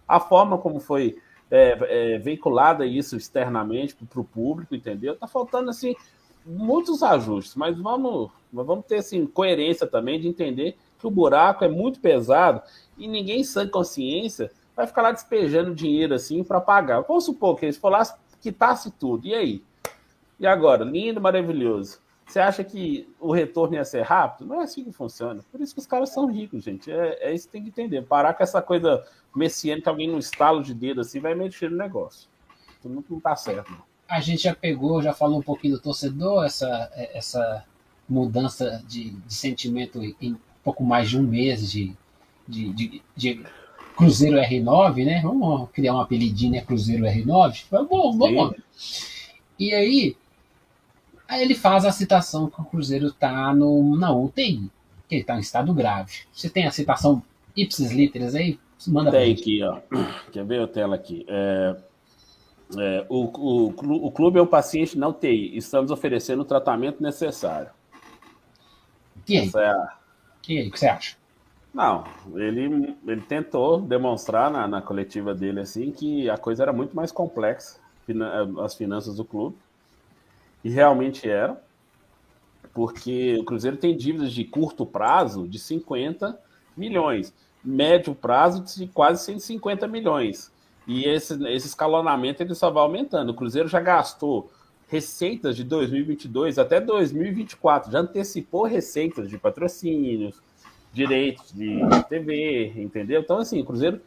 A 0.08 0.20
forma 0.20 0.58
como 0.58 0.80
foi 0.80 1.18
é, 1.50 1.78
é, 2.16 2.18
veiculada 2.18 2.86
isso 2.86 3.16
externamente 3.16 3.96
para 3.96 4.20
o 4.20 4.24
público, 4.24 4.76
entendeu? 4.76 5.16
Tá 5.16 5.28
faltando 5.28 5.70
assim 5.70 5.96
muitos 6.46 7.04
ajustes, 7.04 7.56
mas 7.56 7.78
vamos, 7.78 8.30
vamos 8.52 8.86
ter 8.86 8.98
assim, 8.98 9.26
coerência 9.26 9.88
também 9.88 10.20
de 10.20 10.28
entender 10.28 10.78
que 11.00 11.08
o 11.08 11.12
buraco 11.12 11.64
é 11.64 11.68
muito 11.68 12.00
pesado 12.00 12.62
e 12.98 13.08
ninguém 13.08 13.44
sem 13.44 13.68
consciência 13.68 14.52
vai 14.76 14.88
ficar 14.88 15.02
lá 15.02 15.12
despejando 15.12 15.76
dinheiro 15.76 16.14
assim 16.14 16.44
para 16.44 16.60
pagar. 16.60 17.02
Vamos 17.02 17.26
supor 17.26 17.58
que 17.58 17.66
eles 17.66 17.78
falassem 17.78 18.16
quitasse 18.44 18.92
tudo. 18.92 19.26
E 19.26 19.34
aí? 19.34 19.64
E 20.38 20.46
agora? 20.46 20.84
Lindo, 20.84 21.22
maravilhoso. 21.22 22.00
Você 22.26 22.40
acha 22.40 22.64
que 22.64 23.10
o 23.20 23.32
retorno 23.32 23.76
ia 23.76 23.86
ser 23.86 24.02
rápido? 24.02 24.48
Não 24.48 24.60
é 24.60 24.64
assim 24.64 24.84
que 24.84 24.92
funciona. 24.92 25.42
Por 25.52 25.62
isso 25.62 25.74
que 25.74 25.80
os 25.80 25.88
caras 25.88 26.10
são 26.10 26.26
ricos, 26.26 26.64
gente. 26.64 26.92
É, 26.92 27.30
é 27.30 27.34
isso 27.34 27.48
que 27.48 27.54
tem 27.54 27.64
que 27.64 27.70
entender. 27.70 28.02
Parar 28.04 28.34
com 28.34 28.44
essa 28.44 28.62
coisa 28.62 29.06
messiânica, 29.36 29.90
alguém 29.90 30.10
no 30.10 30.20
estalo 30.20 30.62
de 30.62 30.74
dedo 30.74 31.02
assim 31.02 31.20
vai 31.20 31.34
mexer 31.34 31.70
no 31.70 31.78
negócio. 31.78 32.30
Não, 32.84 33.04
não 33.10 33.20
tá 33.20 33.36
certo. 33.36 33.72
Não. 33.72 33.93
A 34.08 34.20
gente 34.20 34.44
já 34.44 34.54
pegou, 34.54 35.02
já 35.02 35.14
falou 35.14 35.40
um 35.40 35.44
pouquinho 35.44 35.76
do 35.76 35.82
torcedor, 35.82 36.46
essa, 36.46 36.92
essa 37.14 37.66
mudança 38.08 38.84
de, 38.88 39.12
de 39.12 39.34
sentimento 39.34 40.02
em 40.22 40.38
pouco 40.64 40.84
mais 40.84 41.10
de 41.10 41.18
um 41.18 41.24
mês 41.24 41.72
de, 41.72 41.94
de, 42.48 42.74
de, 42.74 43.02
de 43.16 43.44
Cruzeiro 43.96 44.38
R9, 44.38 45.06
né? 45.06 45.22
Vamos 45.22 45.70
criar 45.72 45.94
um 45.94 46.00
apelidinho, 46.00 46.54
né? 46.54 46.62
Cruzeiro 46.62 47.04
R9. 47.04 47.66
Vamos, 47.70 48.18
vamos. 48.18 48.56
E 49.60 49.74
aí, 49.74 50.18
aí 51.28 51.42
ele 51.42 51.56
faz 51.56 51.86
a 51.86 51.92
citação 51.92 52.50
que 52.50 52.60
o 52.60 52.66
Cruzeiro 52.66 53.08
está 53.08 53.54
na 53.54 54.12
UTI, 54.12 54.70
que 55.08 55.16
ele 55.16 55.22
está 55.22 55.36
em 55.36 55.40
estado 55.40 55.74
grave. 55.74 56.12
Você 56.34 56.50
tem 56.50 56.66
a 56.66 56.72
citação 56.72 57.22
ipsis 57.56 57.92
literas 57.92 58.36
aí? 58.36 58.60
Manda 58.88 59.12
tem 59.12 59.32
aqui, 59.32 59.64
ó. 59.64 59.80
Quer 60.32 60.44
ver 60.44 60.62
a 60.62 60.68
tela 60.68 60.96
aqui? 60.96 61.26
É, 61.30 61.76
é, 62.78 63.06
o, 63.10 63.26
o, 63.26 64.08
o 64.08 64.12
clube 64.12 64.40
é 64.40 64.42
um 64.42 64.48
paciente 64.48 64.98
na 64.98 65.08
UTI. 65.08 65.58
Estamos 65.58 65.92
oferecendo 65.92 66.42
o 66.42 66.46
tratamento 66.46 67.02
necessário. 67.02 67.70
E 69.28 69.38
aí? 69.38 69.52
É 69.56 70.04
e 70.48 70.58
aí, 70.60 70.68
o 70.68 70.72
que 70.72 70.80
você 70.80 70.88
acha? 70.88 71.16
Não, 71.74 72.04
ele, 72.36 72.96
ele 73.08 73.22
tentou 73.22 73.82
demonstrar 73.82 74.52
na, 74.52 74.68
na 74.68 74.82
coletiva 74.82 75.34
dele 75.34 75.62
assim 75.62 75.92
que 75.92 76.30
a 76.30 76.38
coisa 76.38 76.64
era 76.64 76.74
muito 76.74 76.96
mais 76.96 77.12
complexa, 77.12 77.80
as 78.64 78.76
finanças 78.76 79.16
do 79.16 79.26
clube, 79.26 79.58
e 80.64 80.70
realmente 80.70 81.28
era, 81.28 81.60
porque 82.74 83.38
o 83.40 83.44
Cruzeiro 83.44 83.78
tem 83.78 83.98
dívidas 83.98 84.32
de 84.32 84.44
curto 84.44 84.86
prazo 84.86 85.48
de 85.48 85.58
50 85.58 86.40
milhões, 86.78 87.34
médio 87.64 88.14
prazo 88.14 88.64
de 88.64 88.88
quase 88.88 89.26
150 89.26 89.88
milhões. 89.88 90.53
E 90.88 91.06
esse, 91.06 91.34
esse 91.48 91.68
escalonamento 91.68 92.44
ele 92.44 92.56
só 92.56 92.70
vai 92.70 92.84
aumentando. 92.84 93.30
O 93.30 93.34
Cruzeiro 93.34 93.68
já 93.68 93.80
gastou 93.80 94.52
receitas 94.88 95.56
de 95.56 95.64
2022 95.64 96.60
até 96.60 96.80
2024, 96.80 97.92
já 97.92 98.00
antecipou 98.00 98.64
receitas 98.64 99.28
de 99.28 99.38
patrocínios, 99.38 100.42
direitos 100.92 101.52
de 101.52 101.80
TV, 102.08 102.74
entendeu? 102.76 103.22
Então, 103.22 103.38
assim, 103.38 103.62
o 103.62 103.66
Cruzeiro 103.66 104.00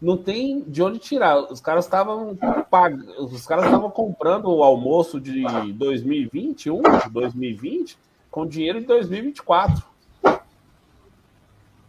não 0.00 0.16
tem 0.16 0.62
de 0.62 0.82
onde 0.82 0.98
tirar. 0.98 1.38
Os 1.52 1.60
caras 1.60 1.84
estavam 1.84 2.36
pagando, 2.70 3.24
os 3.24 3.46
caras 3.46 3.66
estavam 3.66 3.90
comprando 3.90 4.46
o 4.46 4.62
almoço 4.62 5.20
de 5.20 5.44
2021, 5.74 6.82
2020, 7.10 7.98
com 8.30 8.46
dinheiro 8.46 8.80
de 8.80 8.86
2024. 8.86 9.84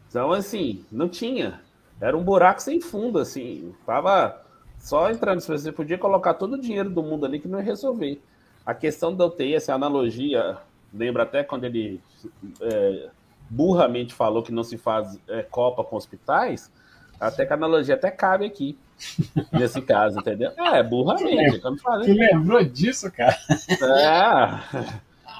Então, 0.09 0.31
assim, 0.31 0.85
não 0.91 1.07
tinha. 1.07 1.61
Era 1.99 2.15
um 2.15 2.23
buraco 2.23 2.61
sem 2.61 2.79
fundo, 2.79 3.19
assim. 3.19 3.73
Tava 3.85 4.41
só 4.77 5.09
entrando. 5.09 5.41
Você 5.41 5.71
podia 5.71 5.97
colocar 5.97 6.35
todo 6.35 6.53
o 6.53 6.61
dinheiro 6.61 6.89
do 6.89 7.01
mundo 7.01 7.25
ali 7.25 7.39
que 7.39 7.47
não 7.47 7.59
ia 7.59 7.65
resolver. 7.65 8.21
A 8.65 8.73
questão 8.73 9.15
da 9.15 9.25
UTI, 9.25 9.55
essa 9.55 9.73
analogia, 9.73 10.57
lembra 10.93 11.23
até 11.23 11.43
quando 11.43 11.63
ele 11.63 12.01
é, 12.61 13.09
burramente 13.49 14.13
falou 14.13 14.43
que 14.43 14.51
não 14.51 14.63
se 14.63 14.77
faz 14.77 15.19
é, 15.27 15.41
Copa 15.41 15.83
com 15.83 15.95
hospitais, 15.95 16.71
até 17.19 17.45
que 17.45 17.53
a 17.53 17.55
analogia 17.55 17.95
até 17.95 18.11
cabe 18.11 18.45
aqui, 18.45 18.77
nesse 19.51 19.81
caso, 19.81 20.19
entendeu? 20.19 20.51
É, 20.57 20.83
burramente. 20.83 21.59
Tu, 21.59 21.75
tu 21.75 22.13
lembrou 22.13 22.63
disso, 22.63 23.11
cara? 23.11 23.37
É. 23.69 24.99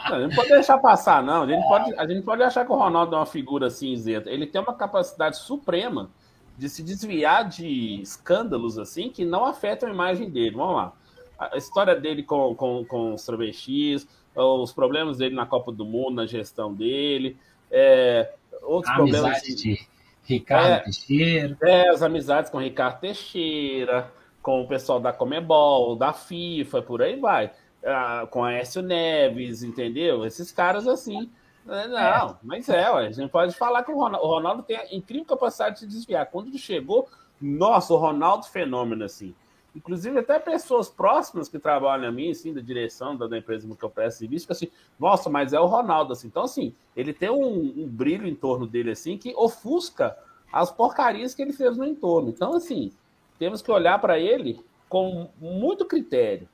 Não, 0.10 0.20
não 0.22 0.30
pode 0.30 0.50
deixar 0.50 0.78
passar, 0.78 1.22
não. 1.22 1.44
A 1.44 1.48
gente, 1.48 1.68
pode, 1.68 1.94
a 2.00 2.08
gente 2.08 2.22
pode 2.24 2.42
achar 2.44 2.66
que 2.66 2.72
o 2.72 2.76
Ronaldo 2.76 3.16
é 3.16 3.20
uma 3.20 3.26
figura 3.26 3.70
cinzenta. 3.70 4.30
Ele 4.30 4.48
tem 4.48 4.62
uma 4.62 4.74
capacidade 4.74 5.38
suprema 5.38 6.10
de 6.58 6.70
se 6.70 6.82
desviar 6.82 7.48
de 7.48 8.02
escândalos 8.02 8.80
assim 8.80 9.10
que 9.10 9.24
não 9.24 9.46
afetam 9.46 9.90
a 9.90 9.94
imagem 9.94 10.30
dele. 10.30 10.56
Vamos 10.56 10.76
lá. 10.76 10.94
A 11.38 11.56
história 11.56 11.96
dele 11.96 12.24
com, 12.24 12.56
com, 12.56 12.84
com 12.84 13.14
os 13.14 13.24
travestis, 13.24 14.08
os 14.36 14.74
problemas 14.74 15.20
dele 15.20 15.36
na 15.36 15.46
Copa 15.46 15.72
do 15.72 15.86
Mundo, 15.86 16.16
na 16.16 16.26
gestão 16.26 16.74
dele, 16.74 17.38
é, 17.70 18.34
outros 18.64 18.92
a 18.92 18.96
problemas. 18.96 19.38
Assim, 19.38 19.56
de 19.56 19.88
Ricardo 20.24 20.72
é, 20.72 20.80
Teixeira. 20.80 21.58
É, 21.62 21.90
as 21.90 22.02
amizades 22.02 22.50
com 22.50 22.58
Ricardo 22.58 23.00
Teixeira, 23.00 24.12
com 24.42 24.62
o 24.62 24.68
pessoal 24.68 25.00
da 25.00 25.14
Comebol, 25.14 25.96
da 25.96 26.12
FIFA, 26.12 26.82
por 26.82 27.02
aí 27.02 27.20
vai. 27.20 27.52
Ah, 27.86 28.28
com 28.30 28.44
a 28.44 28.54
Écio 28.54 28.82
Neves, 28.82 29.62
entendeu? 29.62 30.26
Esses 30.26 30.52
caras 30.52 30.88
assim. 30.88 31.30
Né? 31.68 31.88
Não, 31.88 32.30
é. 32.30 32.36
mas 32.42 32.70
é, 32.70 32.90
ué, 32.90 33.08
a 33.08 33.12
gente 33.12 33.30
pode 33.30 33.54
falar 33.56 33.84
que 33.84 33.92
o 33.92 33.96
Ronaldo, 33.96 34.26
o 34.26 34.30
Ronaldo, 34.30 34.64
tem 34.64 34.78
a 34.78 34.96
incrível 34.96 35.26
capacidade 35.26 35.76
de 35.76 35.80
se 35.82 35.88
desviar. 35.88 36.26
Quando 36.28 36.48
ele 36.48 36.58
chegou, 36.58 37.08
nossa, 37.42 37.94
o 37.94 37.98
Ronaldo 37.98 38.46
fenômeno, 38.48 39.04
assim. 39.04 39.36
Inclusive, 39.76 40.18
até 40.18 40.40
pessoas 40.40 40.90
próximas 40.90 41.48
que 41.48 41.60
trabalham 41.60 42.08
a 42.08 42.12
mim, 42.12 42.32
assim, 42.32 42.52
da 42.54 42.62
direção 42.62 43.16
da, 43.16 43.28
da 43.28 43.38
empresa 43.38 43.68
que 43.68 43.84
eu 43.84 43.90
presto 43.90 44.20
serviço, 44.20 44.52
assim, 44.52 44.70
nossa, 45.00 45.30
mas 45.30 45.54
é 45.54 45.60
o 45.60 45.68
Ronaldo, 45.68 46.14
assim. 46.14 46.28
Então, 46.28 46.44
assim, 46.44 46.74
ele 46.96 47.14
tem 47.14 47.30
um, 47.30 47.84
um 47.84 47.88
brilho 47.88 48.26
em 48.26 48.34
torno 48.34 48.66
dele, 48.66 48.92
assim, 48.92 49.18
que 49.18 49.36
ofusca 49.36 50.18
as 50.52 50.72
porcarias 50.72 51.36
que 51.36 51.42
ele 51.42 51.54
fez 51.54 51.78
no 51.78 51.86
entorno. 51.86 52.30
Então, 52.30 52.56
assim, 52.56 52.92
temos 53.38 53.62
que 53.62 53.70
olhar 53.70 54.00
para 54.00 54.18
ele 54.18 54.60
com 54.90 55.28
muito 55.40 55.86
critério 55.86 56.48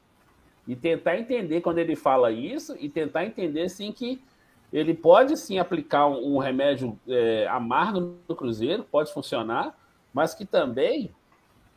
e 0.67 0.75
tentar 0.75 1.17
entender 1.17 1.61
quando 1.61 1.77
ele 1.77 1.95
fala 1.95 2.31
isso 2.31 2.75
e 2.79 2.89
tentar 2.89 3.25
entender, 3.25 3.69
sim, 3.69 3.91
que 3.91 4.21
ele 4.73 4.95
pode 4.95 5.37
sim 5.37 5.59
aplicar 5.59 6.07
um, 6.07 6.35
um 6.35 6.37
remédio 6.39 6.99
é, 7.07 7.47
amargo 7.47 8.17
no 8.27 8.35
Cruzeiro, 8.35 8.83
pode 8.83 9.13
funcionar, 9.13 9.77
mas 10.11 10.33
que 10.33 10.45
também 10.45 11.13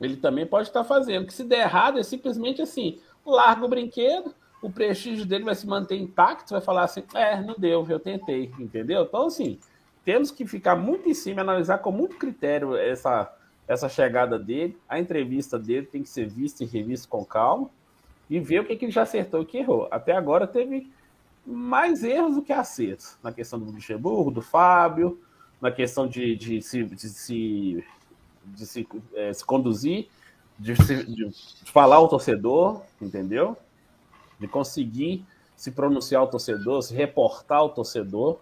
ele 0.01 0.17
também 0.17 0.47
pode 0.47 0.69
estar 0.69 0.83
fazendo. 0.83 1.27
Que 1.27 1.35
se 1.35 1.45
der 1.45 1.61
errado, 1.61 1.99
é 1.99 2.03
simplesmente 2.03 2.63
assim: 2.63 2.99
larga 3.25 3.65
o 3.65 3.69
brinquedo, 3.69 4.35
o 4.63 4.71
prestígio 4.71 5.27
dele 5.27 5.45
vai 5.45 5.55
se 5.55 5.67
manter 5.67 5.97
intacto, 5.97 6.53
vai 6.53 6.61
falar 6.63 6.85
assim: 6.85 7.03
é, 7.15 7.41
não 7.41 7.55
deu, 7.57 7.87
eu 7.89 8.01
tentei, 8.01 8.51
entendeu? 8.59 9.03
Então, 9.03 9.27
assim, 9.27 9.59
temos 10.03 10.31
que 10.31 10.47
ficar 10.47 10.75
muito 10.75 11.09
em 11.09 11.15
cima, 11.15 11.43
analisar 11.43 11.79
com 11.79 11.93
muito 11.93 12.17
critério 12.17 12.77
essa, 12.77 13.31
essa 13.69 13.89
chegada 13.89 14.39
dele, 14.39 14.79
a 14.89 14.99
entrevista 14.99 15.59
dele 15.59 15.87
tem 15.87 16.03
que 16.03 16.09
ser 16.09 16.29
vista 16.29 16.65
e 16.65 16.67
revista 16.67 17.09
com 17.09 17.25
calma 17.25 17.69
e 18.29 18.41
ver 18.41 18.61
o 18.61 18.65
que, 18.65 18.75
que 18.75 18.87
ele 18.87 18.93
já 18.93 19.03
acertou 19.03 19.41
e 19.41 19.43
o 19.45 19.47
que 19.47 19.59
errou. 19.59 19.87
Até 19.91 20.13
agora 20.13 20.47
teve 20.47 20.91
mais 21.47 22.03
erros 22.03 22.35
do 22.35 22.43
que 22.43 22.53
acertos 22.53 23.17
na 23.23 23.33
questão 23.33 23.59
do 23.59 23.71
Luxemburgo, 23.71 24.31
do 24.31 24.43
Fábio, 24.43 25.21
na 25.61 25.71
questão 25.71 26.07
de, 26.07 26.35
de, 26.35 26.61
se, 26.61 26.85
de, 26.85 27.09
se, 27.09 27.85
de 28.45 28.67
se, 28.67 28.89
é, 29.15 29.33
se 29.33 29.45
conduzir, 29.45 30.09
de, 30.59 30.75
se, 30.77 31.05
de 31.05 31.33
falar 31.65 31.97
ao 31.97 32.09
torcedor, 32.09 32.83
entendeu? 33.01 33.57
De 34.39 34.49
conseguir 34.49 35.25
se 35.55 35.71
pronunciar 35.71 36.21
ao 36.21 36.29
torcedor, 36.29 36.83
se 36.83 36.95
reportar 36.95 37.59
ao 37.59 37.71
torcedor 37.71 38.41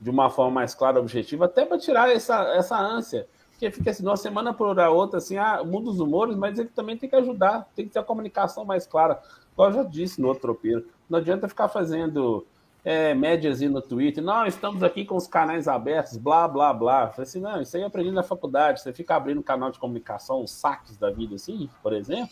de 0.00 0.08
uma 0.08 0.30
forma 0.30 0.52
mais 0.52 0.74
clara, 0.74 1.00
objetiva, 1.00 1.46
até 1.46 1.66
para 1.66 1.78
tirar 1.78 2.10
essa, 2.10 2.40
essa 2.54 2.78
ânsia. 2.78 3.26
Porque 3.50 3.70
fica 3.72 3.90
assim, 3.90 4.04
uma 4.04 4.16
semana 4.16 4.54
por 4.54 4.78
outra, 4.78 5.18
assim, 5.18 5.36
ah, 5.36 5.62
mundo 5.64 5.90
dos 5.90 5.98
humores, 5.98 6.36
mas 6.36 6.58
ele 6.58 6.68
também 6.68 6.96
tem 6.96 7.10
que 7.10 7.16
ajudar, 7.16 7.68
tem 7.74 7.86
que 7.86 7.92
ter 7.92 7.98
a 7.98 8.04
comunicação 8.04 8.64
mais 8.64 8.86
clara. 8.86 9.20
Como 9.56 9.68
eu 9.68 9.72
já 9.72 9.82
disse 9.82 10.20
no 10.20 10.28
outro 10.28 10.42
tropeiro, 10.42 10.86
não 11.08 11.18
adianta 11.18 11.48
ficar 11.48 11.68
fazendo 11.68 12.46
é, 12.84 13.14
médias 13.14 13.60
no 13.60 13.80
Twitter. 13.80 14.22
Não, 14.22 14.46
estamos 14.46 14.82
aqui 14.82 15.04
com 15.04 15.16
os 15.16 15.26
canais 15.26 15.68
abertos, 15.68 16.16
blá, 16.16 16.46
blá, 16.46 16.72
blá. 16.72 17.08
Falei 17.08 17.28
assim, 17.28 17.40
não, 17.40 17.60
isso 17.60 17.76
aí 17.76 17.82
eu 17.82 17.88
aprendi 17.88 18.10
na 18.10 18.22
faculdade. 18.22 18.80
Você 18.80 18.92
fica 18.92 19.16
abrindo 19.16 19.42
canal 19.42 19.70
de 19.70 19.78
comunicação, 19.78 20.42
os 20.42 20.50
saques 20.50 20.96
da 20.96 21.10
vida, 21.10 21.34
assim, 21.34 21.68
por 21.82 21.92
exemplo. 21.92 22.30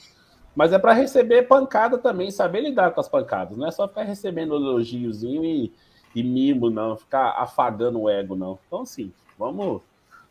Mas 0.54 0.72
é 0.72 0.78
para 0.78 0.92
receber 0.92 1.42
pancada 1.42 1.98
também, 1.98 2.30
saber 2.30 2.60
lidar 2.60 2.92
com 2.92 3.00
as 3.00 3.08
pancadas. 3.08 3.56
Não 3.56 3.66
é 3.66 3.70
só 3.70 3.86
ficar 3.86 4.04
recebendo 4.04 4.54
elogiozinho 4.54 5.44
e, 5.44 5.72
e 6.14 6.22
mimo, 6.22 6.70
não. 6.70 6.96
Ficar 6.96 7.30
afagando 7.38 8.00
o 8.00 8.08
ego, 8.08 8.34
não. 8.34 8.58
Então, 8.66 8.82
assim, 8.82 9.12
vamos, 9.38 9.82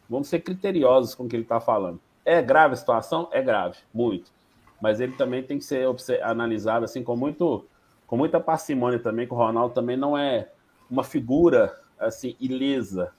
vamos 0.09 0.27
ser 0.27 0.39
criteriosos 0.39 1.13
com 1.13 1.25
o 1.25 1.27
que 1.27 1.35
ele 1.35 1.43
está 1.43 1.59
falando. 1.59 1.99
É 2.23 2.41
grave 2.41 2.73
a 2.73 2.77
situação? 2.77 3.29
É 3.31 3.41
grave, 3.41 3.77
muito 3.93 4.33
mas 4.81 4.99
ele 4.99 5.13
também 5.13 5.41
tem 5.41 5.57
que 5.57 5.63
ser 5.63 5.87
analisado 6.21 6.85
assim 6.85 7.03
com 7.03 7.15
muito 7.15 7.65
com 8.07 8.17
muita 8.17 8.39
parcimônia 8.39 8.99
também, 8.99 9.27
que 9.27 9.33
o 9.33 9.37
Ronaldo 9.37 9.73
também 9.73 9.97
não 9.97 10.17
é 10.17 10.49
uma 10.89 11.03
figura 11.03 11.73
assim 11.99 12.35
ilesa, 12.39 13.11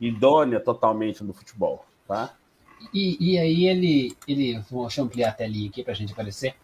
idônea 0.00 0.60
totalmente 0.60 1.24
no 1.24 1.32
futebol, 1.32 1.84
tá? 2.06 2.34
E, 2.92 3.16
e 3.32 3.38
aí 3.38 3.66
ele, 3.66 4.16
ele, 4.28 4.58
vou 4.70 4.88
ampliar 4.98 5.30
a 5.30 5.32
telinha 5.32 5.68
aqui 5.68 5.82
para 5.82 5.92
a 5.92 5.96
gente 5.96 6.12
aparecer, 6.12 6.54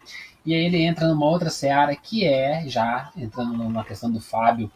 e 0.45 0.53
aí 0.53 0.65
ele 0.65 0.81
entra 0.81 1.07
numa 1.07 1.25
outra 1.25 1.49
seara 1.49 1.95
que 1.95 2.25
é, 2.25 2.67
já 2.67 3.11
entrando 3.15 3.53
numa 3.53 3.83
questão 3.83 4.11
do 4.11 4.19
Fábio, 4.19 4.71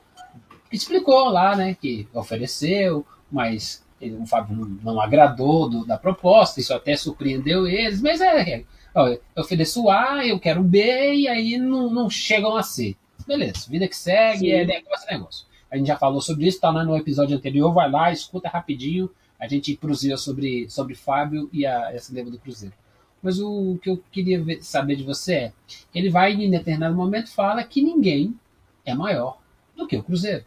que 0.70 0.76
explicou 0.76 1.30
lá, 1.30 1.56
né, 1.56 1.76
que 1.76 2.08
ofereceu, 2.14 3.06
mas 3.32 3.86
ele, 4.02 4.16
o 4.16 4.26
Fábio 4.26 4.56
não, 4.56 4.94
não 4.94 5.02
agradou 5.02 5.70
do, 5.70 5.86
da 5.86 5.98
proposta, 5.98 6.60
isso 6.60 6.74
até 6.74 6.96
surpreendeu 6.96 7.68
eles, 7.68 8.02
mas 8.02 8.22
é, 8.22 8.64
eu 8.96 9.22
ofereço 9.36 9.90
A, 9.90 10.26
eu 10.26 10.40
quero 10.40 10.64
B, 10.64 11.14
e 11.14 11.28
aí 11.28 11.58
não, 11.58 11.90
não 11.90 12.10
chegam 12.10 12.56
a 12.56 12.64
C. 12.64 12.96
Beleza, 13.28 13.70
vida 13.70 13.88
que 13.88 13.96
segue, 13.96 14.46
Sim. 14.46 14.52
é 14.52 14.66
negócio, 14.66 15.06
é 15.10 15.14
negócio. 15.14 15.46
A 15.70 15.78
gente 15.78 15.88
já 15.88 15.98
falou 15.98 16.22
sobre 16.22 16.48
isso, 16.48 16.62
tá 16.62 16.70
lá 16.70 16.84
no 16.84 16.96
episódio 16.96 17.36
anterior, 17.36 17.74
vai 17.74 17.90
lá, 17.90 18.12
escuta 18.12 18.48
rapidinho, 18.48 19.10
a 19.40 19.48
gente 19.48 19.76
cruzeia 19.76 20.16
sobre, 20.16 20.70
sobre 20.70 20.96
Fábio 20.96 21.50
e 21.52 21.66
a, 21.66 21.92
essa 21.92 22.14
leva 22.14 22.30
do 22.32 22.40
Cruzeiro. 22.40 22.74
Mas 23.22 23.40
o 23.40 23.78
que 23.82 23.90
eu 23.90 24.02
queria 24.12 24.42
ver, 24.42 24.64
saber 24.64 24.96
de 24.96 25.04
você 25.04 25.34
é, 25.34 25.54
ele 25.94 26.10
vai 26.10 26.34
em 26.34 26.50
determinado 26.50 26.96
momento 26.96 27.32
fala 27.32 27.64
que 27.64 27.82
ninguém 27.82 28.40
é 28.86 28.94
maior 28.94 29.40
do 29.76 29.88
que 29.88 29.98
o 29.98 30.04
Cruzeiro. 30.04 30.46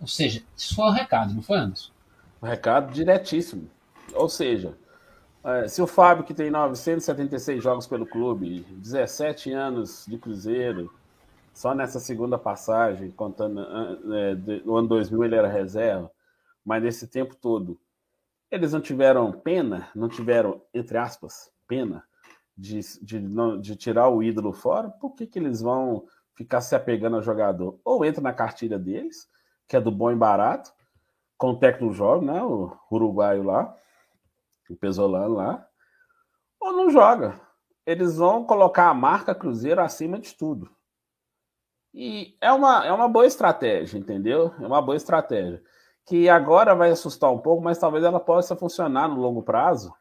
Ou 0.00 0.06
seja, 0.06 0.42
isso 0.56 0.74
foi 0.74 0.86
um 0.86 0.92
recado, 0.92 1.34
não 1.34 1.42
foi, 1.42 1.58
Anderson? 1.58 1.90
Um 2.40 2.46
recado 2.46 2.92
diretíssimo. 2.92 3.68
Ou 4.14 4.28
seja, 4.28 4.74
é, 5.44 5.68
se 5.68 5.80
o 5.80 5.86
Fábio, 5.86 6.24
que 6.24 6.34
tem 6.34 6.50
976 6.50 7.62
jogos 7.62 7.86
pelo 7.86 8.06
clube, 8.06 8.60
17 8.70 9.52
anos 9.52 10.04
de 10.06 10.18
Cruzeiro, 10.18 10.92
só 11.52 11.74
nessa 11.74 11.98
segunda 11.98 12.38
passagem, 12.38 13.10
contando 13.10 13.60
é, 13.60 14.34
no 14.64 14.76
ano 14.76 14.88
2000 14.88 15.24
ele 15.24 15.36
era 15.36 15.48
reserva, 15.48 16.10
mas 16.64 16.82
nesse 16.82 17.06
tempo 17.06 17.34
todo, 17.34 17.78
eles 18.50 18.72
não 18.72 18.80
tiveram 18.80 19.32
pena, 19.32 19.88
não 19.94 20.08
tiveram, 20.08 20.60
entre 20.74 20.98
aspas, 20.98 21.50
pena 21.66 22.04
de, 22.56 22.80
de, 23.02 23.20
de 23.60 23.76
tirar 23.76 24.08
o 24.08 24.22
ídolo 24.22 24.52
fora, 24.52 24.90
por 24.90 25.14
que, 25.14 25.26
que 25.26 25.38
eles 25.38 25.60
vão 25.62 26.04
ficar 26.34 26.60
se 26.60 26.74
apegando 26.74 27.16
ao 27.16 27.22
jogador? 27.22 27.78
Ou 27.84 28.04
entra 28.04 28.20
na 28.20 28.32
cartilha 28.32 28.78
deles, 28.78 29.28
que 29.66 29.76
é 29.76 29.80
do 29.80 29.90
bom 29.90 30.10
e 30.10 30.16
barato, 30.16 30.72
com 31.38 31.50
o 31.50 31.56
técnico 31.56 31.94
jovem, 31.94 32.26
né, 32.26 32.42
o 32.42 32.76
uruguaio 32.90 33.42
lá, 33.42 33.74
o 34.70 34.76
Pesolano 34.76 35.34
lá, 35.34 35.66
ou 36.60 36.72
não 36.72 36.90
joga. 36.90 37.40
Eles 37.84 38.16
vão 38.16 38.44
colocar 38.44 38.88
a 38.88 38.94
marca 38.94 39.34
Cruzeiro 39.34 39.80
acima 39.80 40.18
de 40.18 40.34
tudo. 40.34 40.70
E 41.92 42.36
é 42.40 42.52
uma, 42.52 42.86
é 42.86 42.92
uma 42.92 43.08
boa 43.08 43.26
estratégia, 43.26 43.98
entendeu? 43.98 44.54
É 44.60 44.66
uma 44.66 44.80
boa 44.80 44.96
estratégia. 44.96 45.62
Que 46.06 46.28
agora 46.28 46.74
vai 46.74 46.90
assustar 46.90 47.32
um 47.32 47.38
pouco, 47.38 47.62
mas 47.62 47.78
talvez 47.78 48.04
ela 48.04 48.20
possa 48.20 48.54
funcionar 48.54 49.08
no 49.08 49.20
longo 49.20 49.42
prazo 49.42 49.92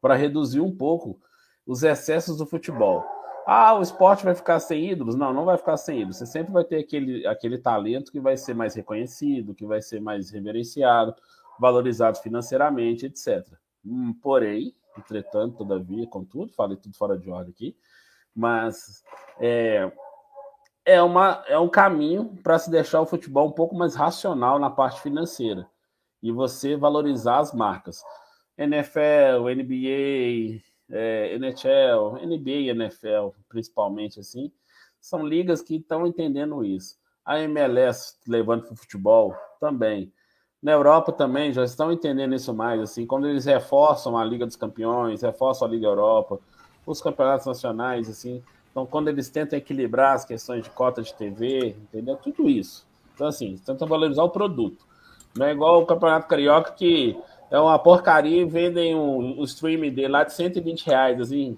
para 0.00 0.14
reduzir 0.14 0.60
um 0.60 0.74
pouco 0.74 1.20
os 1.66 1.82
excessos 1.82 2.38
do 2.38 2.46
futebol. 2.46 3.04
Ah, 3.46 3.74
o 3.74 3.82
esporte 3.82 4.24
vai 4.24 4.34
ficar 4.34 4.58
sem 4.60 4.90
ídolos? 4.90 5.14
Não, 5.14 5.32
não 5.32 5.44
vai 5.44 5.56
ficar 5.56 5.76
sem 5.76 5.98
ídolos. 6.00 6.16
Você 6.16 6.26
sempre 6.26 6.52
vai 6.52 6.64
ter 6.64 6.78
aquele, 6.78 7.26
aquele 7.26 7.58
talento 7.58 8.12
que 8.12 8.20
vai 8.20 8.36
ser 8.36 8.54
mais 8.54 8.74
reconhecido, 8.74 9.54
que 9.54 9.64
vai 9.64 9.80
ser 9.80 10.00
mais 10.00 10.30
reverenciado, 10.30 11.14
valorizado 11.58 12.18
financeiramente, 12.18 13.06
etc. 13.06 13.46
Hum, 13.84 14.14
porém, 14.22 14.74
entretanto, 14.98 15.58
todavia, 15.58 16.06
contudo, 16.06 16.52
falei 16.52 16.76
tudo 16.76 16.96
fora 16.96 17.18
de 17.18 17.30
ordem 17.30 17.52
aqui, 17.52 17.76
mas 18.34 19.02
é, 19.40 19.90
é, 20.84 21.02
uma, 21.02 21.42
é 21.48 21.58
um 21.58 21.68
caminho 21.68 22.36
para 22.42 22.58
se 22.58 22.70
deixar 22.70 23.00
o 23.00 23.06
futebol 23.06 23.48
um 23.48 23.52
pouco 23.52 23.74
mais 23.74 23.94
racional 23.94 24.58
na 24.58 24.70
parte 24.70 25.00
financeira 25.00 25.68
e 26.22 26.30
você 26.32 26.76
valorizar 26.76 27.38
as 27.38 27.52
marcas. 27.52 28.02
NFL, 28.58 29.48
NBA, 29.54 30.62
é, 30.90 31.34
NHL, 31.34 32.18
NBA 32.26 32.50
e 32.50 32.68
NFL, 32.70 33.30
principalmente 33.48 34.20
assim, 34.20 34.50
são 35.00 35.26
ligas 35.26 35.62
que 35.62 35.76
estão 35.76 36.06
entendendo 36.06 36.64
isso. 36.64 36.96
A 37.24 37.40
MLS 37.40 38.16
levando 38.26 38.64
para 38.64 38.72
o 38.72 38.76
futebol 38.76 39.34
também. 39.60 40.12
Na 40.66 40.72
Europa 40.72 41.12
também 41.12 41.52
já 41.52 41.62
estão 41.62 41.92
entendendo 41.92 42.34
isso 42.34 42.52
mais, 42.52 42.80
assim, 42.80 43.06
quando 43.06 43.28
eles 43.28 43.44
reforçam 43.44 44.18
a 44.18 44.24
Liga 44.24 44.44
dos 44.44 44.56
Campeões, 44.56 45.22
reforçam 45.22 45.68
a 45.68 45.70
Liga 45.70 45.86
Europa, 45.86 46.40
os 46.84 47.00
campeonatos 47.00 47.46
nacionais, 47.46 48.10
assim, 48.10 48.42
então 48.72 48.84
quando 48.84 49.06
eles 49.06 49.28
tentam 49.28 49.56
equilibrar 49.56 50.14
as 50.14 50.24
questões 50.24 50.64
de 50.64 50.70
cota 50.70 51.02
de 51.02 51.14
TV, 51.14 51.68
entendeu? 51.68 52.16
Tudo 52.16 52.50
isso. 52.50 52.84
Então, 53.14 53.28
assim, 53.28 53.56
tentam 53.64 53.86
valorizar 53.86 54.24
o 54.24 54.28
produto. 54.28 54.84
Não 55.36 55.46
é 55.46 55.52
igual 55.52 55.82
o 55.82 55.86
Campeonato 55.86 56.26
Carioca 56.26 56.72
que 56.72 57.16
é 57.48 57.60
uma 57.60 57.78
porcaria 57.78 58.42
e 58.42 58.44
vendem 58.44 58.92
um, 58.92 59.40
um 59.40 59.44
streaming 59.44 59.92
dele 59.92 60.08
lá 60.08 60.24
de 60.24 60.32
120 60.32 60.84
reais, 60.84 61.20
assim, 61.20 61.56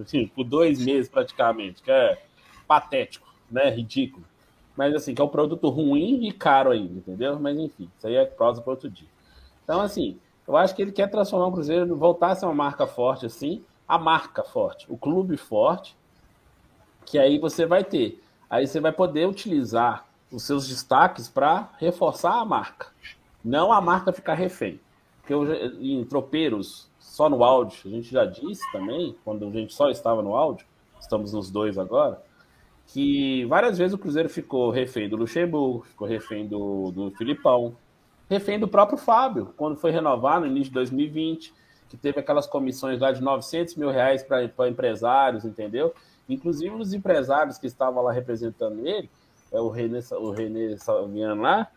assim, 0.00 0.28
por 0.32 0.44
dois 0.44 0.78
meses 0.78 1.08
praticamente, 1.08 1.82
que 1.82 1.90
é 1.90 2.22
patético, 2.68 3.26
né? 3.50 3.68
Ridículo. 3.70 4.24
Mas 4.76 4.94
assim, 4.94 5.14
que 5.14 5.22
é 5.22 5.24
um 5.24 5.28
produto 5.28 5.68
ruim 5.68 6.26
e 6.26 6.32
caro 6.32 6.70
ainda, 6.70 6.98
entendeu? 6.98 7.38
Mas 7.38 7.56
enfim, 7.58 7.88
isso 7.96 8.06
aí 8.06 8.16
é 8.16 8.24
prosa 8.24 8.60
para 8.60 8.72
outro 8.72 8.90
dia. 8.90 9.08
Então, 9.62 9.80
assim, 9.80 10.18
eu 10.46 10.56
acho 10.56 10.74
que 10.74 10.82
ele 10.82 10.92
quer 10.92 11.08
transformar 11.08 11.46
o 11.46 11.52
Cruzeiro, 11.52 11.96
voltar 11.96 12.32
a 12.32 12.34
ser 12.34 12.44
uma 12.44 12.54
marca 12.54 12.86
forte, 12.86 13.24
assim, 13.26 13.64
a 13.86 13.98
marca 13.98 14.42
forte, 14.42 14.86
o 14.90 14.96
clube 14.96 15.36
forte, 15.36 15.96
que 17.04 17.18
aí 17.18 17.38
você 17.38 17.64
vai 17.66 17.84
ter. 17.84 18.22
Aí 18.48 18.66
você 18.66 18.80
vai 18.80 18.92
poder 18.92 19.26
utilizar 19.26 20.06
os 20.30 20.42
seus 20.42 20.66
destaques 20.68 21.28
para 21.28 21.70
reforçar 21.78 22.34
a 22.40 22.44
marca. 22.44 22.88
Não 23.44 23.72
a 23.72 23.80
marca 23.80 24.12
ficar 24.12 24.34
refém. 24.34 24.80
Porque 25.20 25.32
eu, 25.32 25.44
em 25.80 26.04
tropeiros, 26.04 26.88
só 26.98 27.28
no 27.28 27.42
áudio, 27.42 27.78
a 27.86 27.88
gente 27.88 28.10
já 28.10 28.24
disse 28.24 28.62
também, 28.72 29.16
quando 29.24 29.46
a 29.46 29.50
gente 29.50 29.72
só 29.72 29.88
estava 29.88 30.20
no 30.22 30.34
áudio, 30.34 30.66
estamos 31.00 31.32
nos 31.32 31.50
dois 31.50 31.78
agora, 31.78 32.22
que 32.86 33.44
várias 33.46 33.78
vezes 33.78 33.94
o 33.94 33.98
Cruzeiro 33.98 34.28
ficou 34.28 34.70
refém 34.70 35.08
do 35.08 35.16
Luxemburgo, 35.16 35.84
ficou 35.84 36.06
refém 36.06 36.46
do, 36.46 36.90
do 36.90 37.10
Filipão, 37.12 37.76
refém 38.28 38.58
do 38.58 38.68
próprio 38.68 38.98
Fábio, 38.98 39.52
quando 39.56 39.76
foi 39.76 39.90
renovar 39.90 40.40
no 40.40 40.46
início 40.46 40.68
de 40.68 40.74
2020, 40.74 41.52
que 41.88 41.96
teve 41.96 42.20
aquelas 42.20 42.46
comissões 42.46 43.00
lá 43.00 43.12
de 43.12 43.22
900 43.22 43.76
mil 43.76 43.90
reais 43.90 44.22
para 44.22 44.68
empresários, 44.68 45.44
entendeu? 45.44 45.94
Inclusive 46.28 46.74
os 46.74 46.92
empresários 46.92 47.58
que 47.58 47.66
estavam 47.66 48.02
lá 48.02 48.12
representando 48.12 48.86
ele, 48.86 49.10
é 49.52 49.60
o 49.60 49.68
René, 49.68 50.00
o 50.12 50.30
René 50.30 50.76
Salviano 50.76 51.42
lá, 51.42 51.70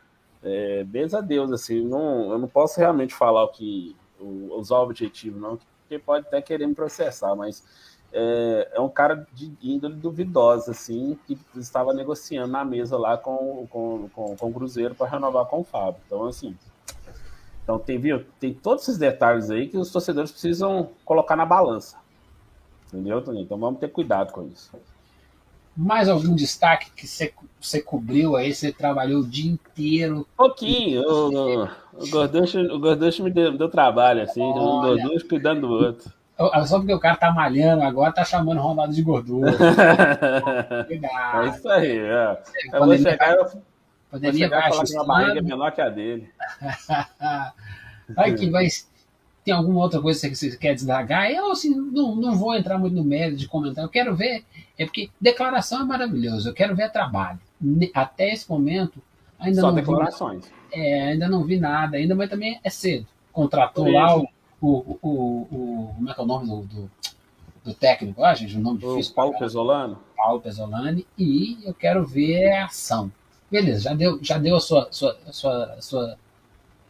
é, 0.44 0.84
benza 0.84 1.20
a 1.20 1.22
Deus, 1.22 1.52
assim, 1.52 1.84
não, 1.84 2.32
eu 2.32 2.38
não 2.40 2.48
posso 2.48 2.80
realmente 2.80 3.14
falar 3.14 3.44
o 3.44 3.50
que 3.50 3.96
o, 4.20 4.56
usar 4.58 4.78
o 4.80 4.84
objetivo, 4.84 5.40
não, 5.40 5.60
porque 5.82 6.00
pode 6.00 6.28
até 6.28 6.42
querer 6.42 6.68
me 6.68 6.76
processar, 6.76 7.36
mas 7.36 7.64
é, 8.12 8.72
é 8.74 8.80
um 8.80 8.90
cara 8.90 9.28
de 9.34 9.54
índole 9.62 9.96
duvidosa, 9.96 10.72
assim, 10.72 11.18
que 11.28 11.38
estava 11.56 11.94
negociando 11.94 12.52
na 12.52 12.64
mesa 12.64 12.98
lá 12.98 13.18
com, 13.18 13.68
com, 13.70 14.10
com, 14.10 14.36
com 14.36 14.50
o 14.50 14.54
Cruzeiro 14.54 14.96
para 14.96 15.10
renovar 15.10 15.46
com 15.46 15.62
o 15.62 15.64
Fábio. 15.64 16.02
Então, 16.06 16.26
assim, 16.26 16.56
então 17.64 17.78
tem, 17.78 18.00
viu, 18.00 18.24
tem 18.40 18.54
todos 18.54 18.84
esses 18.84 18.98
detalhes 18.98 19.52
aí 19.52 19.68
que 19.68 19.78
os 19.78 19.92
torcedores 19.92 20.32
precisam 20.32 20.90
colocar 21.04 21.36
na 21.36 21.46
balança. 21.46 21.98
Entendeu, 22.88 23.22
Toninho? 23.22 23.44
Então 23.44 23.58
vamos 23.58 23.80
ter 23.80 23.90
cuidado 23.90 24.32
com 24.32 24.48
isso. 24.48 24.72
Mais 25.76 26.10
algum 26.10 26.34
destaque 26.34 26.90
que 26.92 27.06
você, 27.06 27.82
cobriu 27.82 28.36
aí? 28.36 28.54
Você 28.54 28.72
trabalhou 28.72 29.22
o 29.22 29.28
dia 29.28 29.52
inteiro? 29.52 30.26
Pouquinho. 30.36 31.04
O, 31.04 31.66
o, 31.66 32.10
Gorducho, 32.10 32.58
o 32.58 32.80
Gorducho 32.80 33.22
me 33.22 33.30
deu, 33.30 33.56
deu 33.56 33.70
trabalho, 33.70 34.24
assim. 34.24 34.42
Olha, 34.42 34.62
um 34.62 34.82
Gorducho 34.82 35.28
cuidando 35.28 35.68
do 35.68 35.74
outro. 35.74 36.12
Só 36.66 36.78
porque 36.78 36.94
o 36.94 37.00
cara 37.00 37.16
tá 37.16 37.32
malhando 37.32 37.84
agora, 37.84 38.12
tá 38.12 38.24
chamando 38.24 38.62
Ronaldo 38.62 38.94
de 38.94 39.02
gordura. 39.02 39.52
é 40.90 41.48
isso 41.48 41.68
aí. 41.70 41.98
É. 41.98 42.38
Eu 42.74 42.86
vou 42.86 42.98
chegar, 42.98 43.36
eu, 43.36 43.52
vou 44.12 44.34
chegar 44.34 44.70
falar 44.70 44.84
que 44.86 44.92
minha 44.92 45.04
barriga 45.04 45.40
é 45.40 45.42
menor 45.42 45.72
que 45.72 45.82
a 45.82 45.90
dele. 45.90 46.30
Vai 48.16 48.34
que 48.36 48.50
vai 48.50 48.66
tem 49.48 49.54
alguma 49.54 49.80
outra 49.82 50.02
coisa 50.02 50.30
que 50.30 50.36
você 50.36 50.58
quer 50.58 50.76
desagar? 50.76 51.32
Eu 51.32 51.52
assim, 51.52 51.74
não, 51.74 52.16
não 52.16 52.36
vou 52.36 52.54
entrar 52.54 52.78
muito 52.78 52.94
no 52.94 53.04
mérito 53.04 53.38
de 53.38 53.48
comentar. 53.48 53.84
Eu 53.84 53.90
quero 53.90 54.14
ver, 54.14 54.44
é 54.78 54.84
porque 54.84 55.10
declaração 55.22 55.82
é 55.82 55.86
maravilhoso. 55.86 56.50
Eu 56.50 56.54
quero 56.54 56.76
ver 56.76 56.92
trabalho. 56.92 57.40
Até 57.94 58.34
esse 58.34 58.50
momento, 58.50 59.02
ainda 59.40 59.62
Só 59.62 59.68
não 59.68 59.76
declarações. 59.76 60.46
Vi, 60.46 60.52
é, 60.74 61.02
ainda 61.12 61.30
não 61.30 61.46
vi 61.46 61.58
nada, 61.58 61.96
ainda, 61.96 62.14
mas 62.14 62.30
também 62.30 62.60
é 62.62 62.70
cedo. 62.70 63.08
Contratou 63.32 63.90
lá 63.90 64.18
o, 64.18 64.28
o, 64.62 64.98
o, 65.02 65.48
o, 65.52 65.94
Como 65.96 66.10
é 66.10 66.14
que 66.14 66.20
é 66.20 66.24
o 66.24 66.28
nome 66.28 66.48
do, 66.48 66.62
do, 66.62 66.92
do 67.64 67.74
técnico? 67.74 68.24
Ah, 68.24 68.34
gente, 68.34 68.58
o 68.58 68.60
nome 68.60 68.80
difícil. 68.80 69.12
O 69.12 69.16
Paulo 69.16 69.38
Pesolano. 69.38 70.00
Paulo 70.16 70.42
Pesolani. 70.42 71.06
E 71.18 71.60
eu 71.64 71.74
quero 71.74 72.06
ver 72.06 72.52
a 72.54 72.66
ação. 72.66 73.12
Beleza, 73.50 73.82
já 73.82 73.94
deu, 73.94 74.20
já 74.22 74.38
deu 74.38 74.58
a 74.58 74.60
sua, 74.60 74.88
sua, 74.92 75.18
sua, 75.32 75.78
sua, 75.80 76.18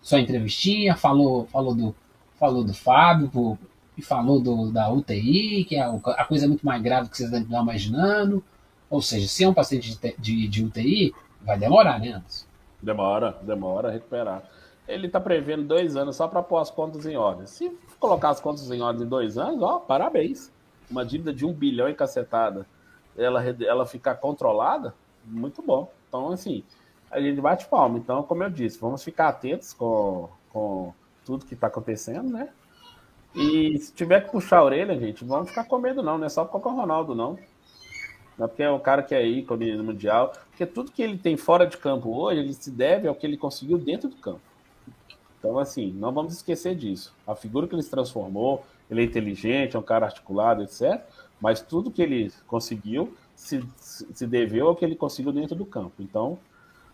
sua 0.02 0.20
entrevistinha, 0.20 0.96
falou, 0.96 1.46
falou 1.48 1.76
do 1.76 1.96
falou 2.40 2.64
do 2.64 2.74
Fábio 2.74 3.58
e 3.98 4.02
falou 4.02 4.40
do, 4.40 4.72
da 4.72 4.92
UTI, 4.92 5.66
que 5.66 5.76
é 5.76 5.82
a 5.82 6.26
coisa 6.26 6.48
muito 6.48 6.66
mais 6.66 6.82
grave 6.82 7.10
que 7.10 7.18
vocês 7.18 7.32
estão 7.32 7.62
imaginando. 7.62 8.44
Ou 8.90 9.02
seja, 9.02 9.28
se 9.28 9.44
é 9.44 9.50
um 9.50 9.54
paciente 9.54 9.98
de, 9.98 10.16
de, 10.18 10.48
de 10.48 10.64
UTI, 10.64 11.14
vai 11.42 11.58
demorar, 11.58 12.00
né, 12.00 12.10
Anderson? 12.10 12.46
Demora, 12.82 13.36
demora 13.42 13.90
a 13.90 13.92
recuperar. 13.92 14.44
Ele 14.88 15.08
está 15.08 15.20
prevendo 15.20 15.64
dois 15.64 15.96
anos 15.96 16.16
só 16.16 16.28
para 16.28 16.42
pôr 16.42 16.58
as 16.58 16.72
contas 16.72 17.06
em 17.06 17.18
ordem. 17.18 17.46
Se 17.46 17.70
colocar 18.00 18.30
as 18.30 18.40
contas 18.40 18.70
em 18.72 18.82
ordem 18.82 19.06
em 19.06 19.10
dois 19.10 19.38
anos, 19.38 19.62
ó, 19.62 19.80
parabéns. 19.80 20.52
Uma 20.90 21.06
dívida 21.06 21.34
de 21.34 21.46
um 21.46 21.52
bilhão 21.52 21.90
e 21.90 21.94
cacetada, 21.94 22.66
ela, 23.18 23.44
ela 23.44 23.86
ficar 23.86 24.16
controlada, 24.16 24.96
muito 25.26 25.62
bom. 25.62 25.92
Então, 26.08 26.30
assim, 26.30 26.64
a 27.12 27.20
gente 27.20 27.42
bate 27.42 27.68
palma. 27.68 27.98
Então, 27.98 28.24
como 28.24 28.44
eu 28.44 28.50
disse, 28.50 28.80
vamos 28.80 29.04
ficar 29.04 29.28
atentos 29.28 29.74
com, 29.74 30.30
com 30.54 30.94
tudo 31.26 31.46
que 31.46 31.54
está 31.54 31.68
acontecendo, 31.68 32.30
né? 32.32 32.50
E 33.36 33.78
se 33.78 33.94
tiver 33.94 34.22
que 34.22 34.32
puxar 34.32 34.60
a 34.60 34.64
orelha, 34.64 34.98
gente, 34.98 35.26
vamos 35.26 35.50
ficar 35.50 35.66
com 35.66 35.78
medo, 35.78 36.02
não. 36.02 36.18
Não 36.18 36.26
é 36.26 36.30
só 36.30 36.46
por 36.46 36.62
causa 36.62 36.76
do 36.76 36.82
Ronaldo, 36.82 37.14
não. 37.14 37.38
Não 38.38 38.46
é 38.46 38.48
porque 38.48 38.64
é 38.64 38.70
o 38.70 38.80
cara 38.80 39.04
que 39.04 39.14
é 39.14 39.26
ícone 39.26 39.76
no 39.76 39.84
Mundial. 39.84 40.32
Porque 40.50 40.66
tudo 40.66 40.92
que 40.92 41.02
ele 41.02 41.18
tem 41.18 41.36
fora 41.36 41.68
de 41.68 41.78
campo 41.78 42.10
hoje, 42.16 42.40
ele 42.40 42.54
se 42.54 42.72
deve 42.72 43.08
ao 43.08 43.16
que 43.16 43.26
ele 43.26 43.38
conseguiu 43.38 43.78
dentro 43.78 44.10
do 44.10 44.16
campo. 44.16 44.42
Então, 45.40 45.60
assim, 45.60 45.92
não 45.94 46.12
vamos 46.12 46.34
esquecer 46.34 46.76
disso. 46.76 47.14
A 47.26 47.36
figura 47.36 47.68
que 47.68 47.76
ele 47.76 47.84
se 47.84 47.90
transformou, 47.90 48.66
ele 48.90 49.02
é 49.02 49.04
inteligente, 49.04 49.76
é 49.76 49.80
um 49.80 49.84
cara 49.84 50.06
articulado, 50.06 50.64
etc. 50.64 51.02
Mas 51.40 51.62
tudo 51.62 51.92
que 51.92 52.02
ele 52.02 52.32
conseguiu 52.48 53.16
se, 53.36 53.64
se 53.78 54.26
deveu 54.26 54.68
ao 54.68 54.76
que 54.76 54.84
ele 54.84 54.96
conseguiu 54.96 55.32
dentro 55.32 55.56
do 55.56 55.66
campo. 55.66 55.94
Então, 56.00 56.40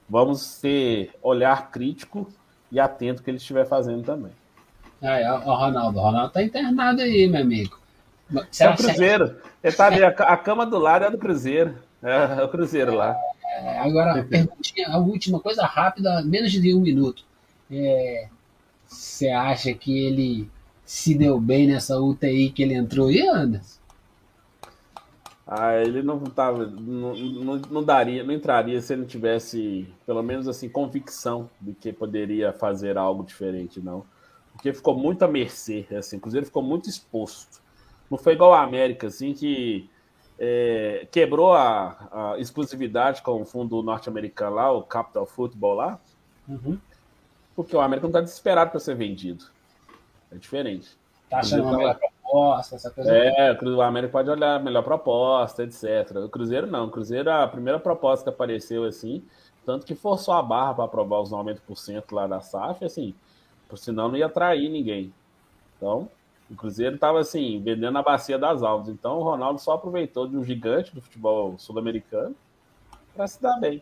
vamos 0.09 0.59
ter 0.59 1.11
olhar 1.21 1.71
crítico 1.71 2.27
e 2.71 2.79
atento 2.79 3.19
ao 3.19 3.23
que 3.23 3.29
ele 3.31 3.37
estiver 3.37 3.65
fazendo 3.65 4.03
também. 4.03 4.31
É, 5.01 5.31
o 5.31 5.53
Ronaldo, 5.53 5.99
o 5.99 6.01
Ronaldo 6.01 6.33
tá 6.33 6.43
internado 6.43 7.01
aí, 7.01 7.27
meu 7.27 7.41
amigo. 7.41 7.77
Você 8.29 8.63
é 8.63 8.69
o 8.69 8.75
Cruzeiro. 8.75 9.37
Ele 9.63 9.75
tá 9.75 9.85
ali, 9.87 10.03
a 10.03 10.37
cama 10.37 10.65
do 10.65 10.77
lado 10.77 11.05
é 11.05 11.11
do 11.11 11.17
Cruzeiro. 11.17 11.75
É, 12.01 12.41
é 12.41 12.43
o 12.43 12.49
Cruzeiro 12.49 12.95
lá. 12.95 13.15
É, 13.45 13.79
agora, 13.79 14.25
a 14.87 14.97
última 14.97 15.39
coisa 15.39 15.65
rápida, 15.65 16.21
menos 16.23 16.51
de 16.51 16.73
um 16.73 16.79
minuto. 16.79 17.23
É, 17.75 18.29
você 18.87 19.29
acha 19.29 19.73
que 19.73 20.05
ele 20.05 20.49
se 20.85 21.15
deu 21.15 21.39
bem 21.39 21.67
nessa 21.67 21.99
UTI 21.99 22.51
que 22.51 22.63
ele 22.63 22.73
entrou 22.73 23.07
aí, 23.07 23.27
Anderson? 23.27 23.81
Ah, 25.45 25.75
ele 25.75 26.01
não 26.01 26.19
tava, 26.19 26.65
não, 26.65 27.15
não, 27.15 27.55
não, 27.57 27.83
daria, 27.83 28.23
não 28.23 28.33
entraria 28.33 28.81
se 28.81 28.93
ele 28.93 29.01
não 29.01 29.07
tivesse, 29.07 29.87
pelo 30.05 30.23
menos 30.23 30.47
assim, 30.47 30.69
convicção 30.69 31.49
de 31.59 31.73
que 31.73 31.91
poderia 31.91 32.53
fazer 32.53 32.97
algo 32.97 33.23
diferente, 33.23 33.81
não. 33.81 34.05
Porque 34.53 34.71
ficou 34.71 34.97
muito 34.97 35.23
à 35.23 35.27
mercê, 35.27 35.85
assim, 35.97 36.17
o 36.17 36.19
Cruzeiro 36.19 36.45
ficou 36.45 36.63
muito 36.63 36.89
exposto. 36.89 37.61
Não 38.09 38.17
foi 38.17 38.33
igual 38.33 38.53
a 38.53 38.63
América, 38.63 39.07
assim, 39.07 39.33
que 39.33 39.89
é, 40.39 41.07
quebrou 41.11 41.53
a, 41.53 42.33
a, 42.33 42.39
exclusividade 42.39 43.21
com 43.21 43.41
o 43.41 43.45
fundo 43.45 43.81
norte-americano 43.83 44.55
lá, 44.55 44.71
o 44.71 44.83
Capital 44.83 45.25
Football 45.25 45.73
lá, 45.75 45.99
uhum. 46.47 46.77
Porque 47.55 47.75
o 47.75 47.81
América 47.81 48.05
não 48.05 48.09
está 48.09 48.21
desesperado 48.21 48.71
para 48.71 48.79
ser 48.79 48.95
vendido. 48.95 49.45
É 50.31 50.35
diferente. 50.35 50.97
Tá 51.29 51.39
achando 51.39 51.63
uma 51.63 51.95
proposta, 51.95 52.75
essa 52.75 52.91
coisa. 52.91 53.15
É, 53.15 53.57
o 53.61 53.81
América 53.81 54.11
pode 54.11 54.29
olhar 54.29 54.55
a 54.55 54.59
melhor 54.59 54.83
proposta, 54.83 55.63
etc. 55.63 56.17
O 56.17 56.29
Cruzeiro 56.29 56.67
não. 56.67 56.87
O 56.87 56.91
Cruzeiro, 56.91 57.31
a 57.31 57.47
primeira 57.47 57.79
proposta 57.79 58.23
que 58.23 58.29
apareceu 58.29 58.83
assim, 58.83 59.23
tanto 59.65 59.85
que 59.85 59.95
forçou 59.95 60.33
a 60.33 60.41
barra 60.41 60.73
para 60.73 60.85
aprovar 60.85 61.21
os 61.21 61.31
90% 61.31 62.03
lá 62.11 62.27
da 62.27 62.41
SAF, 62.41 62.83
assim, 62.85 63.15
por 63.67 63.77
senão 63.77 64.09
não 64.09 64.17
ia 64.17 64.25
atrair 64.25 64.69
ninguém. 64.69 65.13
Então, 65.77 66.09
o 66.49 66.55
Cruzeiro 66.55 66.95
estava 66.95 67.19
assim, 67.19 67.61
vendendo 67.61 67.97
a 67.97 68.03
bacia 68.03 68.37
das 68.37 68.61
almas. 68.61 68.89
Então 68.89 69.17
o 69.17 69.23
Ronaldo 69.23 69.59
só 69.59 69.73
aproveitou 69.73 70.27
de 70.27 70.37
um 70.37 70.43
gigante 70.43 70.93
do 70.93 71.01
futebol 71.01 71.57
sul-americano 71.57 72.35
para 73.15 73.27
se 73.27 73.41
dar 73.41 73.59
bem. 73.59 73.81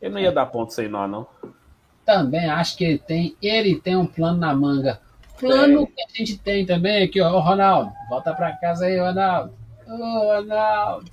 Ele 0.00 0.14
não 0.14 0.20
ia 0.20 0.32
dar 0.32 0.46
ponto 0.46 0.72
sem 0.72 0.88
nó, 0.88 1.06
não. 1.06 1.26
Também 2.04 2.48
acho 2.48 2.76
que 2.76 2.84
ele 2.84 2.98
tem, 2.98 3.36
ele 3.40 3.80
tem 3.80 3.96
um 3.96 4.06
plano 4.06 4.38
na 4.38 4.54
manga. 4.54 5.00
Plano 5.38 5.86
que 5.86 6.02
a 6.02 6.18
gente 6.18 6.38
tem 6.38 6.66
também 6.66 7.02
aqui, 7.02 7.20
ó, 7.20 7.38
Ronaldo, 7.40 7.92
volta 8.08 8.34
para 8.34 8.56
casa 8.56 8.86
aí, 8.86 8.98
Ronaldo. 8.98 9.54
Ô, 9.86 10.34
Ronaldo, 10.34 11.10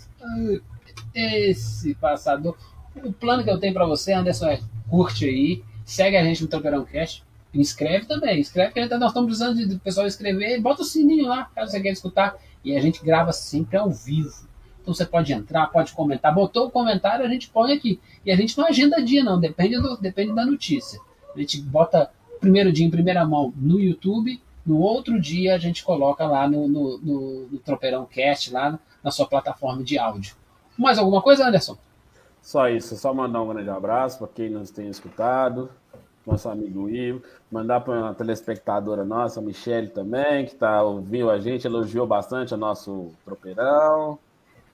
esse 1.13 1.95
passador. 1.95 2.58
O 3.04 3.13
plano 3.13 3.43
que 3.43 3.50
eu 3.50 3.60
tenho 3.60 3.73
para 3.73 3.86
você, 3.86 4.13
Anderson, 4.13 4.47
é 4.47 4.60
curte 4.89 5.26
aí, 5.26 5.63
segue 5.86 6.17
a 6.17 6.23
gente 6.23 6.41
no 6.41 6.47
Tropeirão 6.47 6.84
Cast, 6.84 7.23
inscreve 7.54 8.06
também, 8.06 8.39
inscreve 8.39 8.73
que 8.73 8.80
nós 8.97 9.10
estamos 9.10 9.28
precisando 9.28 9.67
de 9.67 9.78
pessoal 9.80 10.08
escrever, 10.08 10.60
bota 10.62 10.82
o 10.82 10.86
sininho 10.86 11.28
lá, 11.28 11.45
caso 11.56 11.71
você 11.71 11.80
queira 11.80 11.93
escutar, 11.93 12.36
e 12.63 12.76
a 12.76 12.82
gente 12.82 13.04
grava 13.04 13.32
sempre 13.32 13.78
ao 13.78 13.89
vivo. 13.89 14.46
Então 14.88 14.95
você 14.95 15.06
pode 15.06 15.34
entrar, 15.34 15.67
pode 15.67 15.91
comentar. 15.91 16.34
Botou 16.34 16.67
o 16.67 16.71
comentário, 16.71 17.26
a 17.26 17.28
gente 17.28 17.50
põe 17.50 17.73
aqui. 17.73 18.00
E 18.26 18.32
a 18.32 18.38
gente 18.38 18.58
não 18.58 18.65
agenda 18.65 19.04
dia, 19.04 19.21
não. 19.21 19.38
Depende, 19.38 19.76
do, 19.82 19.97
depende 19.97 20.34
da 20.34 20.45
notícia. 20.45 20.97
A 21.36 21.38
gente 21.38 21.62
bota 21.62 22.10
primeiro 22.39 22.71
dia 22.71 22.86
em 22.86 22.89
primeira 22.89 23.26
mão 23.26 23.54
no 23.58 23.82
YouTube. 23.82 24.41
No 24.65 24.80
outro 24.80 25.19
dia 25.19 25.56
a 25.56 25.58
gente 25.58 25.84
coloca 25.84 26.26
lá 26.26 26.47
no, 26.47 26.69
no, 26.69 26.97
no, 27.00 27.47
no 27.47 27.60
Tropeirão 27.60 28.06
Cast, 28.06 28.54
lá 28.54 28.80
na 29.04 29.12
sua 29.12 29.28
plataforma 29.28 29.84
de 29.84 30.00
áudio. 30.00 30.38
Mais 30.78 30.97
alguma 30.97 31.21
coisa, 31.21 31.45
Anderson? 31.45 31.78
Só 32.41 32.69
isso, 32.69 32.95
só 32.95 33.13
mandar 33.13 33.41
um 33.41 33.50
grande 33.50 33.69
abraço 33.69 34.19
para 34.19 34.28
quem 34.30 34.50
nos 34.50 34.71
tem 34.71 34.88
escutado, 34.88 35.69
nosso 36.26 36.47
amigo 36.47 36.89
Ivo, 36.89 37.21
mandar 37.52 37.82
para 37.82 37.93
uma 37.93 38.13
telespectadora 38.13 39.04
nossa, 39.04 39.41
a 39.41 39.43
Michelle 39.43 39.89
também, 39.89 40.45
que 40.45 40.56
tá 40.56 40.82
ouvindo 40.82 41.30
a 41.30 41.41
gente, 41.41 41.67
elogiou 41.67 42.08
bastante 42.08 42.54
o 42.54 42.58
nosso 42.58 43.12
tropeirão. 43.26 44.17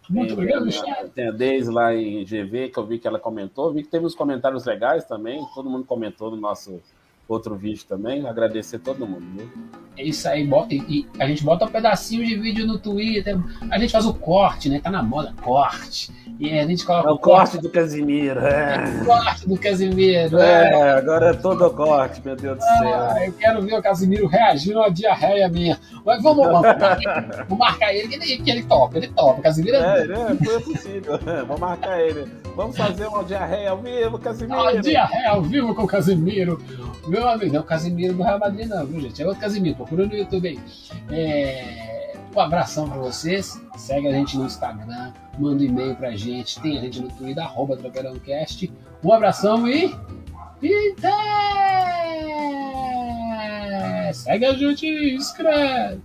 Muito 0.09 0.33
obrigado. 0.33 0.67
Tem 1.13 1.27
a 1.27 1.31
Deise 1.31 1.71
lá 1.71 1.93
em 1.93 2.23
GV, 2.23 2.69
que 2.69 2.77
eu 2.77 2.85
vi 2.85 2.99
que 2.99 3.07
ela 3.07 3.19
comentou, 3.19 3.73
vi 3.73 3.83
que 3.83 3.89
teve 3.89 4.05
uns 4.05 4.15
comentários 4.15 4.65
legais 4.65 5.05
também, 5.05 5.45
todo 5.53 5.69
mundo 5.69 5.85
comentou 5.85 6.31
no 6.31 6.37
nosso 6.37 6.81
outro 7.27 7.55
vídeo 7.55 7.85
também. 7.87 8.25
Agradecer 8.25 8.79
todo 8.79 9.07
mundo. 9.07 9.25
Viu? 9.35 9.49
É 9.95 10.03
isso 10.03 10.27
aí, 10.27 10.45
bota, 10.45 10.73
e 10.73 11.07
a 11.19 11.27
gente 11.27 11.43
bota 11.43 11.65
um 11.65 11.67
pedacinho 11.67 12.25
de 12.25 12.35
vídeo 12.35 12.65
no 12.65 12.79
Twitter. 12.79 13.37
A 13.69 13.77
gente 13.77 13.91
faz 13.91 14.05
o 14.05 14.13
corte, 14.13 14.67
né? 14.67 14.79
Tá 14.79 14.89
na 14.89 15.03
moda, 15.03 15.33
corte. 15.41 16.11
E 16.39 16.57
a 16.57 16.65
gente 16.65 16.83
coloca. 16.83 17.09
É 17.09 17.11
o 17.11 17.17
corte, 17.17 17.51
corte 17.51 17.61
do 17.61 17.69
Casimiro, 17.69 18.39
é. 18.39 19.01
O 19.01 19.05
corte 19.05 19.47
do 19.47 19.57
Casimiro. 19.57 20.39
É, 20.39 20.71
é. 20.71 20.91
agora 20.93 21.29
é 21.29 21.33
todo 21.33 21.65
o 21.65 21.69
corte, 21.69 22.21
meu 22.25 22.35
Deus 22.35 22.57
do 22.57 22.63
céu. 22.63 22.95
Ah, 22.95 23.25
eu 23.25 23.33
quero 23.33 23.61
ver 23.61 23.75
o 23.75 23.81
Casimiro 23.83 24.25
reagindo 24.25 24.81
a 24.81 24.89
diarreia 24.89 25.47
minha. 25.47 25.79
Mas 26.03 26.23
vamos, 26.23 26.45
vamos, 26.47 26.61
vamos 27.47 27.57
marcar 27.57 27.93
ele, 27.93 28.07
que 28.07 28.15
ele, 28.15 28.43
que 28.43 28.49
ele 28.49 28.63
topa, 28.63 28.97
ele 28.97 29.09
topa. 29.09 29.41
Casimiro 29.43 29.77
é. 29.77 30.07
É, 30.07 30.55
é 30.55 30.59
possível. 30.59 31.19
vamos 31.47 31.59
marcar 31.59 32.01
ele. 32.01 32.25
Vamos 32.55 32.75
fazer 32.75 33.05
uma 33.07 33.23
diarreia 33.23 33.69
ao 33.69 33.77
vivo, 33.77 34.17
Casimiro. 34.17 34.59
Uma 34.59 34.81
diarreia 34.81 35.29
ao 35.29 35.41
vivo 35.43 35.75
com 35.75 35.83
o 35.83 35.87
Casimiro. 35.87 36.59
Meu 37.13 37.29
amigo, 37.29 37.51
não 37.53 37.59
é 37.59 37.61
o 37.61 37.63
Casimiro 37.63 38.15
do 38.15 38.23
Real 38.23 38.39
Madrid, 38.39 38.67
não, 38.67 38.87
viu, 38.87 38.99
gente? 38.99 39.21
É 39.21 39.27
outro 39.27 39.39
Casimiro, 39.39 39.75
procura 39.75 40.07
no 40.07 40.15
YouTube 40.15 40.47
aí. 40.47 40.59
É... 41.11 42.15
Um 42.35 42.39
abração 42.39 42.89
pra 42.89 42.97
vocês. 42.97 43.61
Segue 43.77 44.07
a 44.07 44.11
gente 44.11 44.35
no 44.35 44.45
Instagram, 44.45 45.13
manda 45.37 45.61
um 45.61 45.65
e-mail 45.67 45.95
pra 45.95 46.15
gente, 46.15 46.59
tem 46.59 46.75
a 46.79 46.81
gente 46.81 46.99
no 46.99 47.09
Twitter, 47.09 47.43
arroba 47.43 47.77
Tropeirãocast. 47.77 48.73
Um 49.03 49.13
abração 49.13 49.67
e. 49.67 49.95
Até! 50.97 51.11
Segue 54.11 54.45
a 54.47 54.53
gente, 54.55 54.87
inscreve! 54.87 56.01